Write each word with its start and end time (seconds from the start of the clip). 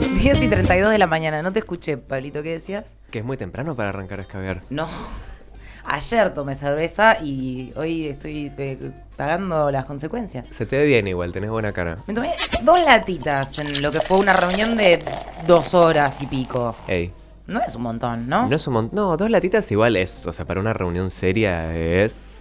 10 0.00 0.42
y 0.42 0.48
32 0.48 0.90
de 0.90 0.98
la 0.98 1.06
mañana, 1.06 1.42
no 1.42 1.52
te 1.52 1.58
escuché, 1.60 1.96
Pablito, 1.96 2.42
¿qué 2.42 2.52
decías? 2.52 2.84
Que 3.10 3.20
es 3.20 3.24
muy 3.24 3.36
temprano 3.36 3.74
para 3.74 3.88
arrancar 3.88 4.20
a 4.20 4.22
escabear. 4.22 4.62
No. 4.70 4.88
Ayer 5.84 6.34
tomé 6.34 6.54
cerveza 6.54 7.16
y 7.22 7.72
hoy 7.76 8.06
estoy 8.06 8.52
eh, 8.58 8.90
pagando 9.16 9.70
las 9.70 9.86
consecuencias. 9.86 10.46
Se 10.50 10.66
te 10.66 10.76
ve 10.76 10.84
bien 10.84 11.06
igual, 11.08 11.32
tenés 11.32 11.50
buena 11.50 11.72
cara. 11.72 11.98
Me 12.06 12.14
tomé 12.14 12.32
dos 12.62 12.84
latitas 12.84 13.58
en 13.58 13.80
lo 13.80 13.90
que 13.90 14.00
fue 14.00 14.18
una 14.18 14.34
reunión 14.34 14.76
de 14.76 15.02
dos 15.46 15.74
horas 15.74 16.20
y 16.22 16.26
pico. 16.26 16.76
Ey. 16.86 17.12
No 17.46 17.60
es 17.60 17.74
un 17.74 17.82
montón, 17.82 18.28
¿no? 18.28 18.46
No 18.46 18.54
es 18.54 18.66
un 18.66 18.74
montón. 18.74 18.94
No, 18.96 19.16
dos 19.16 19.30
latitas 19.30 19.70
igual 19.72 19.96
es. 19.96 20.26
O 20.26 20.32
sea, 20.32 20.44
para 20.44 20.60
una 20.60 20.74
reunión 20.74 21.10
seria 21.10 21.74
es. 21.74 22.40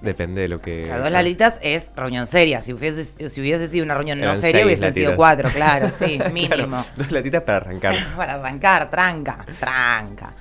Depende 0.00 0.42
de 0.42 0.48
lo 0.48 0.60
que. 0.60 0.80
O 0.80 0.84
sea, 0.84 0.98
dos 1.00 1.10
latitas 1.10 1.58
es 1.62 1.90
reunión 1.96 2.26
seria. 2.26 2.62
Si 2.62 2.72
hubiese, 2.72 3.04
si 3.04 3.40
hubiese 3.40 3.66
sido 3.68 3.84
una 3.84 3.94
reunión 3.94 4.20
no 4.20 4.36
seria, 4.36 4.64
hubiesen 4.64 4.94
sido 4.94 5.16
cuatro, 5.16 5.48
claro, 5.50 5.90
sí, 5.90 6.18
Claro, 6.18 6.32
mínimo. 6.32 6.86
dos 6.96 7.10
latitas 7.10 7.42
para 7.42 7.58
arrancar. 7.58 7.96
Para 8.16 8.34
arrancar, 8.34 8.90
tranca, 8.90 9.44
tranca. 9.58 10.34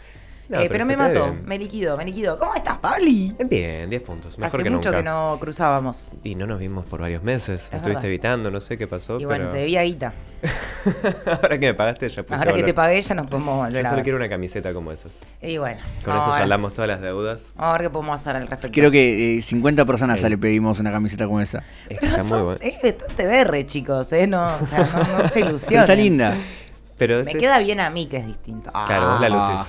No, 0.50 0.60
Eh, 0.60 0.68
pero 0.70 0.70
pero 0.70 0.86
me 0.86 0.96
mató, 0.96 1.26
bien. 1.32 1.46
me 1.46 1.60
liquidó, 1.60 1.98
me 1.98 2.06
liquidó. 2.06 2.40
¿Cómo 2.40 2.56
estás, 2.56 2.78
Pabli? 2.78 3.36
Bien, 3.50 3.90
10 3.90 4.02
puntos. 4.02 4.38
Mejor 4.38 4.56
Hace 4.60 4.64
que 4.64 4.70
mucho 4.70 4.90
nunca. 4.90 4.98
que 5.00 5.04
no 5.04 5.38
cruzábamos. 5.42 6.08
Y 6.24 6.36
no 6.36 6.48
nos 6.48 6.60
vimos 6.60 6.86
por 6.86 7.02
varios 7.02 7.22
meses. 7.22 7.66
Es 7.66 7.72
Me 7.72 7.78
estuviste 7.80 7.90
verdad. 7.90 8.06
evitando, 8.06 8.52
no 8.52 8.62
sé 8.62 8.78
qué 8.78 8.88
pasó. 8.88 9.20
Y 9.20 9.26
bueno, 9.26 9.46
pero... 9.46 9.54
te 9.54 9.58
debía 9.60 9.84
guita. 9.84 10.14
Ahora 11.26 11.60
que 11.60 11.66
me 11.68 11.74
pagaste, 11.74 12.08
ya 12.10 12.24
pudiste 12.24 12.36
Ahora 12.36 12.54
que 12.54 12.64
te 12.64 12.74
pagué 12.74 13.02
ya 13.02 13.16
nos 13.16 13.28
podemos 13.28 13.58
volver 13.58 13.84
Yo 13.84 13.90
solo 13.90 14.04
quiero 14.04 14.18
una 14.18 14.30
camiseta 14.30 14.74
como 14.74 14.92
esas. 14.92 15.22
Y 15.42 15.58
bueno, 15.58 15.82
Con 16.06 16.16
eso 16.16 16.32
saldamos 16.32 16.74
todas 16.74 16.88
las 16.88 17.02
deudas. 17.02 17.54
Vamos 17.56 17.70
a 17.70 17.78
ver 17.78 17.82
qué 17.88 17.90
podemos 17.90 18.16
hacer 18.22 18.36
al 18.38 18.48
respecto. 18.48 18.74
Creo 18.74 18.92
que 18.92 19.40
eh, 19.40 19.42
50 19.42 19.86
personas 19.86 20.24
Ey. 20.24 20.30
le 20.30 20.38
pedimos 20.38 20.80
una 20.80 20.92
camiseta 20.92 21.26
como 21.26 21.42
esa. 21.42 21.64
Es 21.90 22.00
que 22.00 22.08
Pero 22.08 22.22
está 22.22 22.36
muy 22.36 22.44
bueno. 22.46 22.60
Es 22.62 22.82
bastante 22.82 23.26
berre, 23.26 23.66
chicos, 23.66 24.12
¿eh? 24.14 24.28
No, 24.28 24.46
o 24.46 24.66
sea, 24.66 24.84
no, 24.86 25.24
no 25.24 25.28
se 25.30 25.40
Pero 25.40 25.50
ilusionen. 25.50 25.82
está 25.82 25.96
linda. 25.96 26.36
Pero 26.98 27.16
Me 27.16 27.22
este 27.22 27.32
es- 27.34 27.38
queda 27.44 27.60
bien 27.60 27.80
a 27.80 27.90
mí, 27.90 28.08
que 28.08 28.18
es 28.18 28.26
distinto. 28.26 28.72
Claro, 28.72 29.10
vos 29.12 29.22
la 29.22 29.28
Ah. 29.28 29.66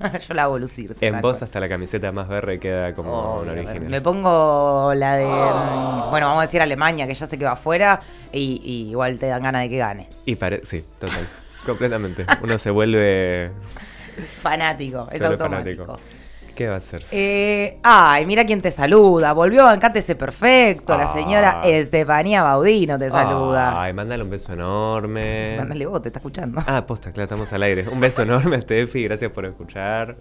Yo 0.28 0.34
la 0.34 0.44
hago 0.44 0.58
lucir. 0.58 0.94
En 1.00 1.12
la 1.12 1.20
vos 1.20 1.42
hasta 1.42 1.60
la 1.60 1.68
camiseta 1.68 2.12
más 2.12 2.28
verde 2.28 2.58
queda 2.60 2.94
como 2.94 3.12
Obvio, 3.12 3.52
una 3.52 3.52
original. 3.62 3.88
Me 3.90 4.00
pongo 4.00 4.92
la 4.94 5.16
de. 5.16 5.26
mm, 5.26 6.10
Bueno, 6.10 6.26
vamos 6.28 6.42
a 6.42 6.46
decir 6.46 6.60
Alemania, 6.62 7.06
que 7.06 7.14
ya 7.14 7.26
sé 7.26 7.38
que 7.38 7.44
va 7.44 7.52
afuera. 7.52 8.00
Y, 8.32 8.60
y 8.64 8.90
igual 8.90 9.18
te 9.18 9.26
dan 9.26 9.42
ganas 9.42 9.62
de 9.62 9.68
que 9.70 9.78
gane. 9.78 10.08
Y 10.24 10.36
pare... 10.36 10.60
Sí, 10.64 10.84
total. 10.98 11.26
Completamente. 11.64 12.26
Uno 12.42 12.58
se 12.58 12.70
vuelve... 12.70 13.50
Fanático, 14.42 15.08
es 15.10 15.20
automático. 15.22 15.84
fanático. 15.86 16.15
¿Qué 16.56 16.66
va 16.68 16.74
a 16.74 16.78
hacer? 16.78 17.04
Eh, 17.12 17.78
ay, 17.82 18.24
mira 18.24 18.46
quién 18.46 18.62
te 18.62 18.70
saluda. 18.70 19.34
Volvió 19.34 19.66
a 19.66 19.74
ese 19.74 20.14
perfecto. 20.16 20.96
La 20.96 21.04
Ah. 21.04 21.12
señora 21.12 21.60
Estefanía 21.62 22.42
Baudino 22.42 22.98
te 22.98 23.10
saluda. 23.10 23.80
Ay, 23.82 23.92
mándale 23.92 24.22
un 24.24 24.30
beso 24.30 24.54
enorme. 24.54 25.54
Mándale 25.58 25.84
vos, 25.86 26.00
te 26.00 26.08
está 26.08 26.18
escuchando. 26.18 26.62
Ah, 26.66 26.86
posta, 26.86 27.12
claro, 27.12 27.24
estamos 27.24 27.52
al 27.52 27.62
aire. 27.62 27.86
Un 27.88 28.00
beso 28.00 28.22
enorme, 28.22 28.58
Steffi. 28.62 29.04
Gracias 29.04 29.30
por 29.30 29.44
escuchar. 29.44 30.16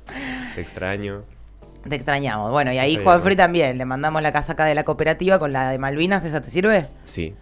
Te 0.54 0.60
extraño. 0.62 1.24
Te 1.88 1.96
extrañamos. 1.96 2.52
Bueno, 2.52 2.74
y 2.74 2.80
ahí 2.80 2.98
Juanfrey 3.02 3.36
también. 3.38 3.78
Le 3.78 3.86
mandamos 3.86 4.22
la 4.22 4.34
casaca 4.34 4.66
de 4.66 4.76
la 4.76 4.84
cooperativa 4.84 5.40
con 5.40 5.54
la 5.54 5.70
de 5.70 5.78
Malvinas. 5.80 6.26
¿Esa 6.26 6.42
te 6.42 6.50
sirve? 6.50 6.88
Sí. 7.06 7.34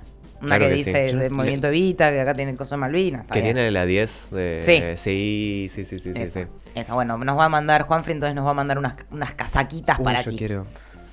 Una 0.42 0.58
claro 0.58 0.70
que, 0.70 0.80
sí. 0.80 0.86
dice 0.86 1.10
Yo 1.10 1.20
del 1.20 1.32
Movimiento 1.32 1.68
Evita, 1.68 2.12
que 2.12 2.20
acá 2.20 2.34
tiene 2.34 2.52
el 2.52 2.58
coso 2.58 2.76
de 2.76 2.82
Malvinas. 2.82 3.26
Que 3.28 3.42
bien. 3.42 3.56
tiene 3.56 3.72
la 3.72 3.86
10 3.86 4.30
de... 4.32 4.60
Sí. 4.62 4.82
Sí, 4.98 5.68
sí, 5.70 5.86
sí, 5.86 6.00
sí, 6.00 6.14
sí. 6.14 6.22
Esa, 6.22 6.42
sí. 6.42 6.48
esa. 6.76 6.94
bueno, 6.94 7.18
nos 7.18 7.38
va 7.38 7.46
a 7.46 7.50
mandar 7.50 7.84
Juanfrey, 7.84 8.14
entonces 8.14 8.36
nos 8.36 8.46
va 8.46 8.52
a 8.52 8.56
mandar 8.56 8.78
unas, 8.78 8.96
unas 9.12 9.34
casaquitas 9.34 10.00
para 10.00 10.22
yo 10.22 10.32
ti. 10.32 10.38
quiero... 10.38 10.68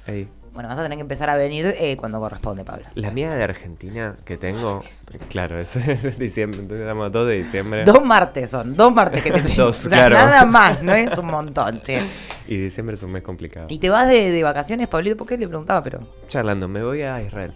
Ey. 0.07 0.29
Bueno, 0.53 0.69
vas 0.69 0.79
a 0.81 0.83
tener 0.83 0.99
que 0.99 1.03
empezar 1.03 1.31
a 1.31 1.37
venir 1.37 1.73
eh, 1.79 1.97
cuando 1.97 2.19
corresponde, 2.19 2.65
Pablo. 2.65 2.85
La 2.97 3.13
mía 3.13 3.31
de 3.31 3.43
Argentina 3.45 4.17
que 4.25 4.37
tengo... 4.37 4.83
Claro, 5.29 5.61
es 5.61 5.75
diciembre. 6.19 6.61
Entonces 6.61 6.81
estamos 6.83 7.13
2 7.13 7.29
de 7.29 7.35
diciembre. 7.35 7.85
Dos 7.85 8.05
martes 8.05 8.51
son, 8.51 8.77
dos 8.77 8.93
martes 8.93 9.23
que 9.23 9.31
te. 9.33 9.41
Dos, 9.57 9.87
O 9.87 9.91
sea, 9.91 10.09
claro. 10.09 10.15
Nada 10.17 10.45
más, 10.45 10.83
no 10.83 10.95
es 10.95 11.17
un 11.19 11.27
montón, 11.27 11.81
che. 11.83 12.01
Y 12.47 12.57
diciembre 12.57 12.95
es 12.95 13.03
un 13.03 13.13
mes 13.13 13.23
complicado. 13.23 13.67
¿Y 13.71 13.79
te 13.79 13.91
vas 13.91 14.09
de, 14.09 14.31
de 14.31 14.43
vacaciones, 14.43 14.89
Pablito? 14.89 15.17
¿Por 15.17 15.27
qué 15.27 15.37
le 15.37 15.49
preguntaba? 15.49 15.83
Pero. 15.83 16.01
Charlando, 16.29 16.69
me 16.69 16.83
voy 16.83 17.03
a 17.03 17.21
Israel. 17.23 17.55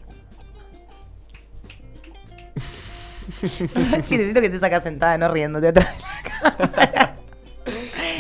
necesito 3.97 4.41
que 4.41 4.51
te 4.51 4.59
sacas 4.59 4.83
sentada, 4.83 5.17
no 5.19 5.29
riéndote 5.29 5.69
atrás 5.69 5.89
de 5.97 6.03
la 6.03 6.59
cámara. 6.59 7.17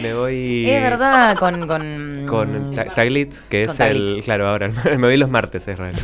Me 0.01 0.15
voy... 0.15 0.69
Es 0.71 0.83
verdad, 0.83 1.37
con. 1.37 1.67
Con, 1.67 2.27
Con 2.29 2.75
Ta- 2.75 2.87
Taglit, 2.95 3.35
que 3.49 3.65
Con 3.67 3.73
es 3.73 3.79
Taglit. 3.79 4.11
el... 4.19 4.23
Claro, 4.23 4.49
ahora, 4.49 4.69
me 4.85 4.97
voy 4.97 5.17
los 5.17 5.31
martes 5.31 5.67
a 5.69 5.73
Israel. 5.73 5.97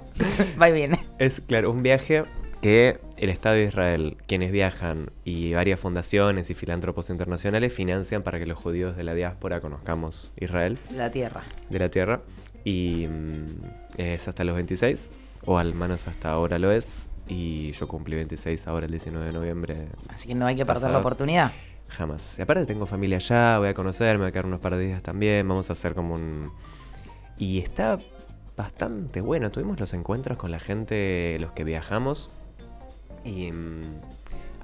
Va 0.60 0.68
y 0.68 0.72
viene. 0.72 1.00
Es, 1.18 1.40
claro, 1.40 1.70
un 1.70 1.82
viaje 1.82 2.24
que 2.60 3.00
el 3.16 3.28
Estado 3.28 3.56
de 3.56 3.64
Israel, 3.64 4.16
quienes 4.28 4.52
viajan 4.52 5.10
y 5.24 5.52
varias 5.54 5.80
fundaciones 5.80 6.48
y 6.50 6.54
filántropos 6.54 7.10
internacionales 7.10 7.72
financian 7.72 8.22
para 8.22 8.38
que 8.38 8.46
los 8.46 8.58
judíos 8.58 8.96
de 8.96 9.02
la 9.04 9.14
diáspora 9.14 9.60
conozcamos 9.60 10.32
Israel, 10.38 10.78
La 10.94 11.10
tierra. 11.10 11.42
de 11.70 11.78
la 11.78 11.88
tierra. 11.88 12.20
Y 12.64 13.08
mm, 13.08 13.46
es 13.98 14.28
hasta 14.28 14.44
los 14.44 14.54
26, 14.54 15.10
o 15.44 15.58
al 15.58 15.74
menos 15.74 16.06
hasta 16.06 16.30
ahora 16.30 16.60
lo 16.60 16.70
es. 16.70 17.08
Y 17.28 17.72
yo 17.72 17.88
cumplí 17.88 18.16
26 18.16 18.66
ahora 18.66 18.86
el 18.86 18.92
19 18.92 19.26
de 19.26 19.32
noviembre. 19.32 19.88
Así 20.08 20.28
que 20.28 20.34
no 20.34 20.46
hay 20.46 20.56
que 20.56 20.66
perder 20.66 20.90
la 20.90 20.98
oportunidad. 20.98 21.52
Jamás. 21.88 22.38
Y 22.38 22.42
aparte 22.42 22.66
tengo 22.66 22.86
familia 22.86 23.18
allá, 23.18 23.58
voy 23.58 23.68
a 23.68 23.74
conocer, 23.74 24.16
me 24.16 24.24
voy 24.24 24.28
a 24.28 24.32
quedar 24.32 24.46
unos 24.46 24.60
par 24.60 24.76
de 24.76 24.84
días 24.86 25.02
también, 25.02 25.46
vamos 25.46 25.70
a 25.70 25.74
hacer 25.74 25.94
como 25.94 26.14
un... 26.14 26.50
Y 27.38 27.58
está 27.58 27.98
bastante 28.56 29.20
bueno, 29.20 29.50
tuvimos 29.50 29.78
los 29.78 29.92
encuentros 29.94 30.38
con 30.38 30.50
la 30.50 30.58
gente, 30.58 31.36
los 31.40 31.52
que 31.52 31.64
viajamos, 31.64 32.30
y 33.24 33.50
mm, 33.50 34.00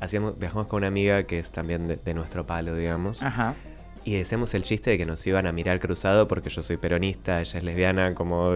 hacíamos, 0.01 0.39
viajamos 0.39 0.67
con 0.67 0.79
una 0.79 0.89
amiga 0.89 1.25
que 1.25 1.39
es 1.39 1.51
también 1.51 1.89
de, 1.89 1.97
de 1.97 2.15
nuestro 2.15 2.47
palo, 2.47 2.75
digamos, 2.75 3.23
Ajá. 3.23 3.55
Y 4.05 4.17
decíamos 4.17 4.55
el 4.55 4.63
chiste 4.63 4.91
de 4.91 4.99
que 4.99 5.07
nos 5.07 5.27
iban 5.27 5.47
a 5.47 5.53
mirar 5.53 5.79
cruzado 5.81 6.27
porque 6.29 6.49
yo 6.51 6.63
soy 6.63 6.77
peronista, 6.77 7.41
ella 7.41 7.59
es 7.59 7.65
lesbiana, 7.65 8.15
como, 8.15 8.53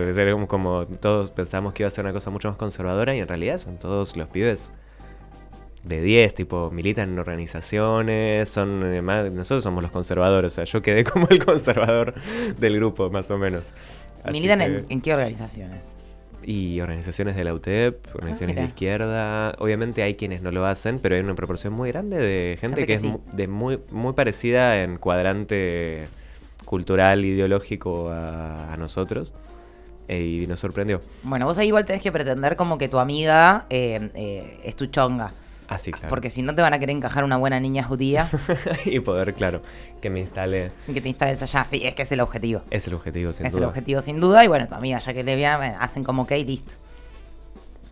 como, 0.48 0.86
todos 0.86 1.30
pensamos 1.30 1.72
que 1.72 1.82
iba 1.82 1.88
a 1.88 1.90
ser 1.90 2.04
una 2.04 2.12
cosa 2.14 2.30
mucho 2.30 2.48
más 2.48 2.56
conservadora, 2.56 3.14
y 3.14 3.20
en 3.20 3.28
realidad 3.28 3.58
son 3.58 3.78
todos 3.78 4.16
los 4.16 4.28
pibes 4.28 4.72
de 5.84 6.00
10, 6.00 6.34
tipo, 6.34 6.70
militan 6.70 7.10
en 7.10 7.18
organizaciones, 7.18 8.48
son 8.48 8.94
eh, 8.94 9.02
más- 9.02 9.30
nosotros 9.32 9.62
somos 9.64 9.82
los 9.82 9.90
conservadores, 9.92 10.52
o 10.52 10.54
sea, 10.54 10.64
yo 10.64 10.80
quedé 10.80 11.02
como 11.10 11.26
el 11.28 11.44
conservador 11.44 12.14
del 12.58 12.76
grupo, 12.76 13.10
más 13.10 13.30
o 13.30 13.38
menos. 13.38 13.74
Así 14.22 14.32
¿Militan 14.32 14.60
que- 14.60 14.64
en, 14.64 14.86
en 14.88 15.00
qué 15.00 15.12
organizaciones? 15.12 15.96
Y 16.44 16.80
organizaciones 16.80 17.36
de 17.36 17.44
la 17.44 17.54
UTEP, 17.54 18.06
organizaciones 18.14 18.56
de 18.56 18.62
mira. 18.62 18.68
izquierda, 18.68 19.54
obviamente 19.58 20.02
hay 20.02 20.14
quienes 20.14 20.42
no 20.42 20.50
lo 20.50 20.66
hacen, 20.66 20.98
pero 20.98 21.14
hay 21.14 21.20
una 21.20 21.34
proporción 21.34 21.72
muy 21.72 21.90
grande 21.90 22.18
de 22.18 22.56
gente 22.60 22.86
que, 22.86 22.94
es 22.94 23.00
sí. 23.00 23.14
de 23.32 23.48
muy, 23.48 23.80
muy 23.90 24.12
parecida 24.12 24.82
en 24.82 24.98
cuadrante 24.98 26.08
cultural, 26.64 27.24
ideológico 27.24 28.10
a, 28.10 28.72
a 28.72 28.76
nosotros, 28.76 29.32
eh, 30.08 30.42
y 30.42 30.46
nos 30.46 30.60
sorprendió. 30.60 31.00
Bueno, 31.22 31.46
vos 31.46 31.58
ahí 31.58 31.68
igual 31.68 31.84
tenés 31.84 32.02
que 32.02 32.12
pretender 32.12 32.56
como 32.56 32.76
que 32.76 32.88
tu 32.88 32.98
amiga 32.98 33.66
eh, 33.70 34.10
eh, 34.14 34.60
es 34.64 34.76
tu 34.76 34.86
chonga. 34.86 35.32
Así, 35.74 35.90
claro. 35.90 36.08
Porque 36.08 36.30
si 36.30 36.42
no 36.42 36.54
te 36.54 36.62
van 36.62 36.72
a 36.74 36.78
querer 36.78 36.96
encajar 36.96 37.24
una 37.24 37.36
buena 37.36 37.58
niña 37.60 37.82
judía 37.84 38.28
y 38.84 39.00
poder, 39.00 39.34
claro, 39.34 39.62
que 40.00 40.10
me 40.10 40.20
instale, 40.20 40.70
que 40.92 41.00
te 41.00 41.08
instales 41.08 41.42
allá. 41.42 41.64
Sí, 41.64 41.80
es 41.84 41.94
que 41.94 42.02
es 42.02 42.12
el 42.12 42.20
objetivo. 42.20 42.62
es 42.70 42.86
el 42.86 42.94
objetivo, 42.94 43.32
sin 43.32 43.46
es 43.46 43.52
duda. 43.52 43.62
el 43.62 43.68
objetivo 43.68 44.00
sin 44.02 44.20
duda. 44.20 44.44
Y 44.44 44.48
bueno, 44.48 44.68
tu 44.68 44.74
amiga, 44.74 44.98
ya 44.98 45.12
que 45.14 45.22
le 45.22 45.36
vean, 45.36 45.76
hacen 45.80 46.04
como 46.04 46.26
que 46.26 46.38
y 46.38 46.44
listo. 46.44 46.72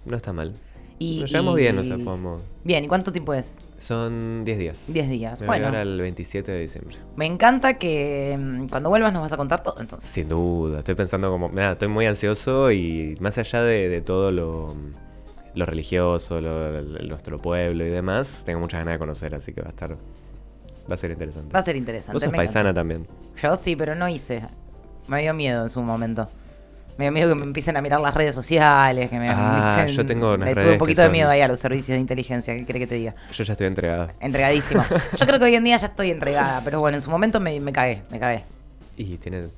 No 0.04 0.16
está 0.16 0.32
mal. 0.32 0.54
Y, 0.98 1.20
Nos 1.20 1.30
llevamos 1.30 1.54
y- 1.58 1.62
bien, 1.62 1.78
o 1.78 1.84
sea, 1.84 1.96
podemos... 1.96 2.42
Bien, 2.62 2.84
¿y 2.84 2.88
cuánto 2.88 3.10
tiempo 3.10 3.32
es? 3.32 3.54
Son 3.78 4.44
10 4.44 4.58
días. 4.58 4.92
10 4.92 5.08
días. 5.08 5.40
Me 5.40 5.46
voy 5.46 5.56
Bueno. 5.56 5.66
ahora 5.68 5.80
el 5.80 5.98
27 5.98 6.52
de 6.52 6.60
diciembre. 6.60 6.96
Me 7.16 7.24
encanta 7.24 7.78
que 7.78 8.36
mm, 8.38 8.66
cuando 8.68 8.90
vuelvas 8.90 9.10
nos 9.10 9.22
vas 9.22 9.32
a 9.32 9.38
contar 9.38 9.62
todo, 9.62 9.76
entonces. 9.80 10.10
Sin 10.10 10.28
duda, 10.28 10.80
estoy 10.80 10.94
pensando 10.96 11.30
como, 11.30 11.48
nada, 11.48 11.72
estoy 11.72 11.88
muy 11.88 12.04
ansioso 12.04 12.70
y 12.70 13.16
más 13.20 13.38
allá 13.38 13.62
de, 13.62 13.88
de 13.88 14.02
todo 14.02 14.30
lo, 14.30 14.74
lo 15.54 15.66
religioso, 15.66 16.40
lo- 16.40 16.80
lo- 16.80 16.98
nuestro 17.04 17.40
pueblo 17.40 17.84
y 17.86 17.90
demás, 17.90 18.42
tengo 18.44 18.60
muchas 18.60 18.80
ganas 18.80 18.94
de 18.94 18.98
conocer, 18.98 19.34
así 19.34 19.52
que 19.52 19.60
va 19.62 19.68
a 19.68 19.70
estar, 19.70 19.90
va 19.92 20.94
a 20.94 20.96
ser 20.96 21.10
interesante. 21.10 21.52
Va 21.52 21.60
a 21.60 21.62
ser 21.62 21.76
interesante. 21.76 22.12
Vos 22.12 22.22
sos 22.22 22.32
paisana 22.32 22.72
también. 22.74 23.06
Yo 23.42 23.56
sí, 23.56 23.76
pero 23.76 23.94
no 23.94 24.08
hice. 24.08 24.42
Me 25.08 25.22
dio 25.22 25.34
miedo 25.34 25.64
en 25.64 25.70
su 25.70 25.82
momento. 25.82 26.28
Me 26.98 27.06
dio 27.06 27.12
miedo 27.12 27.28
que 27.30 27.34
me 27.34 27.44
empiecen 27.44 27.76
a 27.78 27.80
mirar 27.82 28.00
las 28.00 28.12
redes 28.14 28.34
sociales, 28.34 29.08
que 29.08 29.18
me 29.18 29.28
Ah, 29.30 29.76
empiecen- 29.78 29.96
yo 29.96 30.04
tengo 30.06 30.34
unas 30.34 30.50
tuve 30.50 30.72
un 30.72 30.78
poquito 30.78 31.00
de 31.02 31.08
miedo 31.08 31.30
ahí 31.30 31.40
a 31.40 31.48
los 31.48 31.58
servicios 31.58 31.96
de 31.96 32.00
inteligencia, 32.00 32.54
¿qué 32.54 32.64
quiere 32.64 32.80
que 32.80 32.86
te 32.86 32.94
diga? 32.96 33.14
Yo 33.32 33.42
ya 33.42 33.52
estoy 33.52 33.66
entregada. 33.68 34.12
Entregadísimo. 34.20 34.84
Yo 35.18 35.26
creo 35.26 35.38
que 35.38 35.46
hoy 35.46 35.54
en 35.54 35.64
día 35.64 35.76
ya 35.78 35.86
estoy 35.86 36.10
entregada, 36.10 36.60
pero 36.62 36.78
bueno, 36.80 36.96
en 36.98 37.02
su 37.02 37.10
momento 37.10 37.40
me, 37.40 37.58
me 37.58 37.72
cagué, 37.72 38.02
me 38.10 38.18
cagué. 38.20 38.44
Y 38.98 39.16
tiene, 39.16 39.48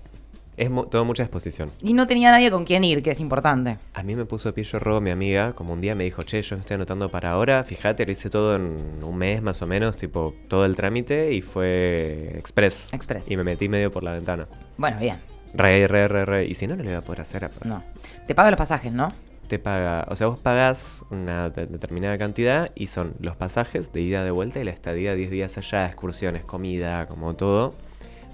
es 0.63 0.71
todo 0.91 1.05
mucha 1.05 1.23
exposición. 1.23 1.71
Y 1.83 1.93
no 1.93 2.07
tenía 2.07 2.31
nadie 2.31 2.51
con 2.51 2.65
quien 2.65 2.85
ir, 2.85 3.03
que 3.03 3.11
es 3.11 3.21
importante. 3.21 3.79
A 3.95 4.03
mí 4.03 4.15
me 4.17 4.25
puso 4.25 4.53
pillo 4.55 4.79
robo 4.79 5.01
mi 5.01 5.11
amiga, 5.11 5.53
como 5.53 5.73
un 5.73 5.81
día 5.81 5.95
me 5.95 6.05
dijo, 6.05 6.23
che, 6.23 6.41
yo 6.43 6.57
estoy 6.57 6.75
anotando 6.77 7.11
para 7.11 7.33
ahora, 7.33 7.63
fíjate, 7.65 8.07
lo 8.07 8.13
hice 8.13 8.31
todo 8.31 8.57
en 8.57 9.03
un 9.03 9.17
mes 9.17 9.43
más 9.43 9.61
o 9.63 9.67
menos, 9.67 9.97
tipo, 9.97 10.35
todo 10.49 10.65
el 10.65 10.75
trámite 10.77 11.33
y 11.33 11.43
fue 11.43 12.33
express. 12.39 12.93
Express. 12.93 13.31
Y 13.31 13.37
me 13.37 13.45
metí 13.45 13.69
medio 13.69 13.91
por 13.91 14.03
la 14.03 14.13
ventana. 14.13 14.47
Bueno, 14.77 14.99
bien. 14.99 15.19
Re, 15.55 15.87
re, 15.87 16.09
re, 16.09 16.25
re. 16.25 16.47
Y 16.47 16.55
si 16.55 16.67
no, 16.67 16.77
no 16.77 16.83
le 16.83 16.91
iba 16.91 16.99
a 17.01 17.03
poder 17.03 17.21
hacer. 17.23 17.45
aparte. 17.45 17.69
No. 17.69 17.83
Te 18.27 18.35
pago 18.35 18.51
los 18.51 18.59
pasajes, 18.59 18.93
¿no? 18.93 19.09
te 19.49 19.59
paga, 19.59 20.07
o 20.09 20.17
sea, 20.17 20.29
vos 20.29 20.39
pagás 20.39 21.05
una 21.11 21.51
de- 21.51 21.67
determinada 21.67 22.17
cantidad 22.17 22.71
y 22.75 22.87
son 22.87 23.13
los 23.21 23.37
pasajes 23.37 23.93
de 23.93 24.01
ida 24.01 24.25
de 24.25 24.31
vuelta 24.31 24.61
y 24.61 24.65
la 24.65 24.71
estadía 24.71 25.15
10 25.15 25.31
días 25.31 25.59
allá, 25.59 25.85
excursiones, 25.85 26.43
comida, 26.47 27.07
como 27.07 27.35
todo. 27.37 27.75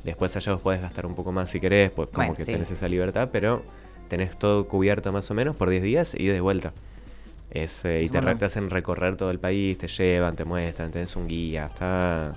Después 0.09 0.37
allá 0.37 0.53
vos 0.53 0.61
podés 0.61 0.81
gastar 0.83 1.07
un 1.07 1.15
poco 1.15 1.33
más 1.33 1.51
si 1.51 1.61
querés, 1.61 1.91
pues 1.91 2.09
como 2.09 2.27
Bueno, 2.29 2.35
que 2.37 2.45
sí. 2.45 2.53
tenés 2.53 2.71
esa 2.71 2.89
libertad, 2.89 3.29
pero 3.33 3.63
tenés 4.09 4.37
todo 4.39 4.67
cubierto 4.69 5.13
más 5.13 5.31
o 5.31 5.35
menos 5.35 5.55
por 5.57 5.71
10 5.71 5.83
días 5.83 6.15
y 6.19 6.27
de 6.27 6.41
vuelta. 6.41 6.73
Es, 7.51 7.85
eh, 7.85 8.03
y 8.03 8.09
te, 8.09 8.19
bueno. 8.19 8.33
re- 8.33 8.39
te 8.39 8.45
hacen 8.45 8.69
recorrer 8.71 9.17
todo 9.17 9.31
el 9.31 9.39
país, 9.39 9.79
te 9.79 9.89
llevan, 9.89 10.37
te 10.37 10.45
muestran, 10.45 10.91
tenés 10.91 11.17
un 11.17 11.27
guía, 11.29 11.67
está... 11.67 12.35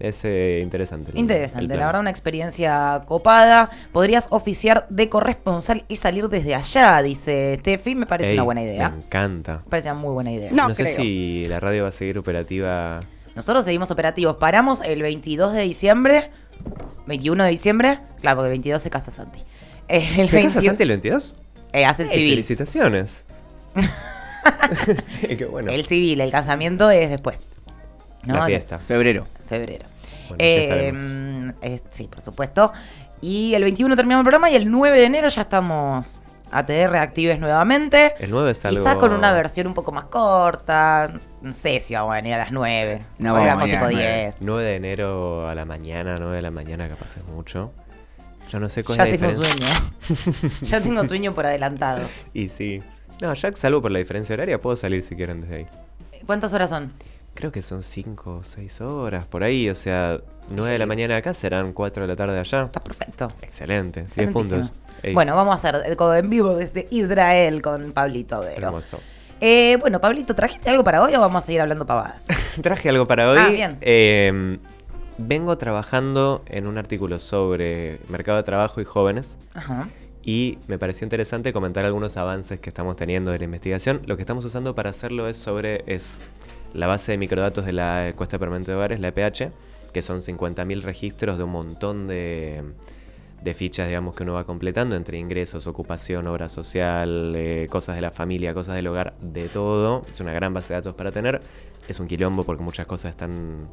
Es 0.00 0.24
eh, 0.24 0.60
interesante. 0.62 1.12
Interesante, 1.14 1.76
la 1.76 1.84
verdad 1.84 2.00
una 2.00 2.08
experiencia 2.08 3.02
copada. 3.06 3.68
Podrías 3.92 4.28
oficiar 4.30 4.86
de 4.88 5.10
corresponsal 5.10 5.84
y 5.88 5.96
salir 5.96 6.30
desde 6.30 6.54
allá, 6.54 7.02
dice 7.02 7.58
Steffi. 7.60 7.94
Me 7.94 8.06
parece 8.06 8.30
Ey, 8.30 8.36
una 8.36 8.44
buena 8.44 8.62
idea. 8.62 8.88
Me 8.88 8.96
encanta. 8.96 9.60
Me 9.64 9.68
parece 9.70 9.90
una 9.90 10.00
muy 10.00 10.14
buena 10.14 10.32
idea. 10.32 10.50
No 10.52 10.68
No, 10.68 10.74
sé 10.74 10.84
creo. 10.84 10.96
si 10.96 11.44
la 11.50 11.60
radio 11.60 11.82
va 11.82 11.90
a 11.90 11.92
seguir 11.92 12.16
operativa. 12.16 13.00
Nosotros 13.36 13.62
seguimos 13.66 13.90
operativos. 13.90 14.36
Paramos 14.36 14.80
el 14.80 15.02
22 15.02 15.52
de 15.52 15.60
diciembre. 15.64 16.30
21 17.10 17.44
de 17.44 17.50
diciembre. 17.50 17.98
Claro, 18.20 18.36
porque 18.38 18.46
el 18.48 18.52
22 18.52 18.80
se 18.82 18.90
casa 18.90 19.10
Santi. 19.10 19.40
Eh, 19.88 19.98
el 20.18 20.28
¿Se 20.28 20.42
casa 20.42 20.60
21 20.60 20.62
Santi 20.62 20.82
el 20.82 20.88
22? 20.88 21.34
eh, 21.72 21.84
hace 21.84 22.02
el 22.04 22.08
civil. 22.10 22.30
felicitaciones. 22.30 23.24
Sí, 25.20 25.36
qué 25.36 25.44
bueno. 25.44 25.70
El 25.70 25.84
civil, 25.84 26.20
el 26.20 26.30
casamiento 26.30 26.90
es 26.90 27.10
después. 27.10 27.50
¿no? 28.24 28.34
La 28.34 28.46
fiesta. 28.46 28.78
Febrero. 28.78 29.26
Febrero. 29.48 29.84
Bueno, 30.28 30.36
Eh, 30.44 30.68
haremos. 30.70 31.54
eh, 31.62 31.80
sí, 31.90 32.06
por 32.08 32.20
supuesto. 32.20 32.72
Y 33.20 33.52
el 33.54 33.62
21 33.64 33.96
terminamos 33.96 34.22
el 34.22 34.24
programa 34.24 34.50
y 34.50 34.56
el 34.56 34.70
9 34.70 34.98
de 34.98 35.04
enero 35.04 35.28
ya 35.28 35.42
estamos 35.42 36.20
ATR 36.52 36.96
actives 36.96 37.38
nuevamente. 37.38 38.14
El 38.18 38.30
9 38.30 38.50
es 38.50 38.64
algo. 38.64 38.80
Quizás 38.80 38.96
con 38.96 39.12
una 39.12 39.32
versión 39.32 39.66
un 39.66 39.74
poco 39.74 39.92
más 39.92 40.04
corta. 40.04 41.12
No 41.42 41.52
sé 41.52 41.80
si 41.80 41.94
vamos 41.94 42.12
a 42.12 42.16
venir 42.16 42.34
a 42.34 42.38
las 42.38 42.52
9. 42.52 43.00
No, 43.18 43.32
vamos 43.34 43.42
hagamos 43.46 43.62
a 43.62 43.66
venir 43.66 43.76
a 43.76 43.88
tipo 43.88 43.98
las 44.00 44.34
10. 44.34 44.36
9 44.40 44.62
de 44.64 44.76
enero 44.76 45.48
a 45.48 45.54
la 45.54 45.64
mañana, 45.64 46.18
9 46.18 46.36
de 46.36 46.42
la 46.42 46.50
mañana, 46.50 46.88
capaz 46.88 47.16
es 47.16 47.24
mucho. 47.24 47.72
Yo 48.50 48.58
no 48.58 48.68
sé 48.68 48.82
cuál 48.82 48.98
Ya 48.98 49.04
es 49.04 49.20
la 49.20 49.28
tengo 49.28 49.32
diferencia. 49.44 49.74
sueño. 49.74 50.60
ya 50.62 50.80
tengo 50.80 51.06
sueño 51.08 51.34
por 51.34 51.46
adelantado. 51.46 52.08
Y 52.34 52.48
sí. 52.48 52.82
No, 53.20 53.32
ya 53.34 53.54
salvo 53.54 53.82
por 53.82 53.90
la 53.90 53.98
diferencia 53.98 54.34
horaria, 54.34 54.60
puedo 54.60 54.76
salir 54.76 55.02
si 55.02 55.14
quieren 55.14 55.42
desde 55.42 55.56
ahí. 55.56 55.66
¿Cuántas 56.26 56.52
horas 56.54 56.70
son? 56.70 56.92
Creo 57.40 57.52
que 57.52 57.62
son 57.62 57.82
5 57.82 58.36
o 58.36 58.42
6 58.44 58.82
horas 58.82 59.26
por 59.26 59.42
ahí, 59.42 59.70
o 59.70 59.74
sea, 59.74 60.20
9 60.50 60.72
de 60.72 60.78
la 60.78 60.84
mañana 60.84 61.16
acá 61.16 61.32
serán 61.32 61.72
4 61.72 62.02
de 62.02 62.06
la 62.08 62.14
tarde 62.14 62.38
allá. 62.38 62.64
Está 62.64 62.84
perfecto. 62.84 63.28
Excelente, 63.40 64.00
10 64.00 64.10
Excelentísimo. 64.10 64.58
puntos. 64.60 64.72
Ey, 65.02 65.14
Bueno, 65.14 65.34
vamos 65.34 65.54
a 65.54 65.56
hacer 65.56 65.80
el 65.86 65.96
en 66.18 66.28
vivo 66.28 66.54
desde 66.54 66.86
Israel 66.90 67.62
con 67.62 67.92
Pablito 67.92 68.42
Dero. 68.42 68.66
hermoso. 68.66 69.00
Eh, 69.40 69.78
bueno, 69.80 70.02
Pablito, 70.02 70.34
¿trajiste 70.34 70.68
algo 70.68 70.84
para 70.84 71.02
hoy 71.02 71.14
o 71.14 71.20
vamos 71.20 71.42
a 71.42 71.46
seguir 71.46 71.62
hablando 71.62 71.86
pavadas? 71.86 72.24
Traje 72.62 72.90
algo 72.90 73.06
para 73.06 73.30
hoy. 73.30 73.38
Ah, 73.40 73.48
bien. 73.48 73.78
Eh, 73.80 74.58
vengo 75.16 75.56
trabajando 75.56 76.44
en 76.46 76.66
un 76.66 76.76
artículo 76.76 77.18
sobre 77.18 78.00
mercado 78.10 78.36
de 78.36 78.42
trabajo 78.42 78.82
y 78.82 78.84
jóvenes. 78.84 79.38
Ajá. 79.54 79.88
Y 80.22 80.58
me 80.68 80.78
pareció 80.78 81.06
interesante 81.06 81.54
comentar 81.54 81.86
algunos 81.86 82.18
avances 82.18 82.60
que 82.60 82.68
estamos 82.68 82.96
teniendo 82.96 83.30
de 83.30 83.38
la 83.38 83.44
investigación. 83.46 84.02
Lo 84.04 84.16
que 84.16 84.22
estamos 84.22 84.44
usando 84.44 84.74
para 84.74 84.90
hacerlo 84.90 85.26
es 85.26 85.38
sobre 85.38 85.84
es 85.86 86.20
la 86.74 86.86
base 86.86 87.12
de 87.12 87.18
microdatos 87.18 87.66
de 87.66 87.72
la 87.72 88.08
encuesta 88.08 88.38
permanente 88.38 88.70
de 88.70 88.76
hogares, 88.76 89.00
la 89.00 89.08
EPH, 89.08 89.52
que 89.92 90.02
son 90.02 90.20
50.000 90.20 90.82
registros 90.82 91.38
de 91.38 91.44
un 91.44 91.50
montón 91.50 92.06
de, 92.06 92.62
de 93.42 93.54
fichas, 93.54 93.88
digamos, 93.88 94.14
que 94.14 94.22
uno 94.22 94.34
va 94.34 94.44
completando 94.44 94.96
entre 94.96 95.18
ingresos, 95.18 95.66
ocupación, 95.66 96.26
obra 96.26 96.48
social, 96.48 97.34
eh, 97.36 97.66
cosas 97.70 97.96
de 97.96 98.02
la 98.02 98.10
familia, 98.10 98.54
cosas 98.54 98.76
del 98.76 98.86
hogar, 98.86 99.14
de 99.20 99.48
todo. 99.48 100.02
Es 100.12 100.20
una 100.20 100.32
gran 100.32 100.52
base 100.52 100.72
de 100.72 100.80
datos 100.80 100.94
para 100.94 101.10
tener. 101.10 101.40
Es 101.88 102.00
un 102.00 102.06
quilombo 102.06 102.44
porque 102.44 102.62
muchas 102.62 102.86
cosas 102.86 103.10
están 103.10 103.68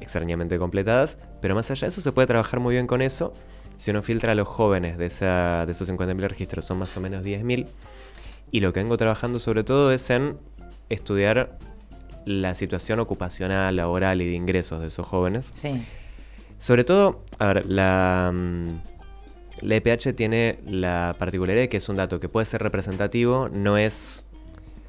extrañamente 0.00 0.58
completadas, 0.58 1.18
pero 1.40 1.54
más 1.54 1.70
allá 1.70 1.86
de 1.86 1.88
eso 1.88 2.00
se 2.00 2.12
puede 2.12 2.26
trabajar 2.26 2.60
muy 2.60 2.74
bien 2.74 2.86
con 2.86 3.02
eso. 3.02 3.32
Si 3.76 3.90
uno 3.90 4.02
filtra 4.02 4.32
a 4.32 4.34
los 4.34 4.48
jóvenes 4.48 4.96
de, 4.96 5.06
esa, 5.06 5.66
de 5.66 5.72
esos 5.72 5.88
50.000 5.88 6.28
registros, 6.28 6.64
son 6.64 6.78
más 6.78 6.96
o 6.96 7.00
menos 7.00 7.22
10.000. 7.22 7.66
Y 8.50 8.60
lo 8.60 8.72
que 8.72 8.80
vengo 8.80 8.96
trabajando 8.96 9.38
sobre 9.38 9.64
todo 9.64 9.92
es 9.92 10.08
en 10.10 10.38
estudiar 10.88 11.58
la 12.26 12.54
situación 12.54 13.00
ocupacional, 13.00 13.74
laboral 13.76 14.20
y 14.20 14.26
de 14.26 14.32
ingresos 14.34 14.80
de 14.82 14.88
esos 14.88 15.06
jóvenes. 15.06 15.50
Sí. 15.54 15.82
Sobre 16.58 16.84
todo, 16.84 17.22
a 17.38 17.46
ver, 17.46 17.64
la, 17.66 18.30
mm, 18.34 18.66
la 19.62 19.74
EPH 19.76 20.12
tiene 20.14 20.58
la 20.66 21.16
particularidad 21.18 21.62
de 21.62 21.68
que 21.70 21.78
es 21.78 21.88
un 21.88 21.96
dato 21.96 22.20
que 22.20 22.28
puede 22.28 22.44
ser 22.44 22.62
representativo, 22.62 23.48
no 23.48 23.78
es 23.78 24.24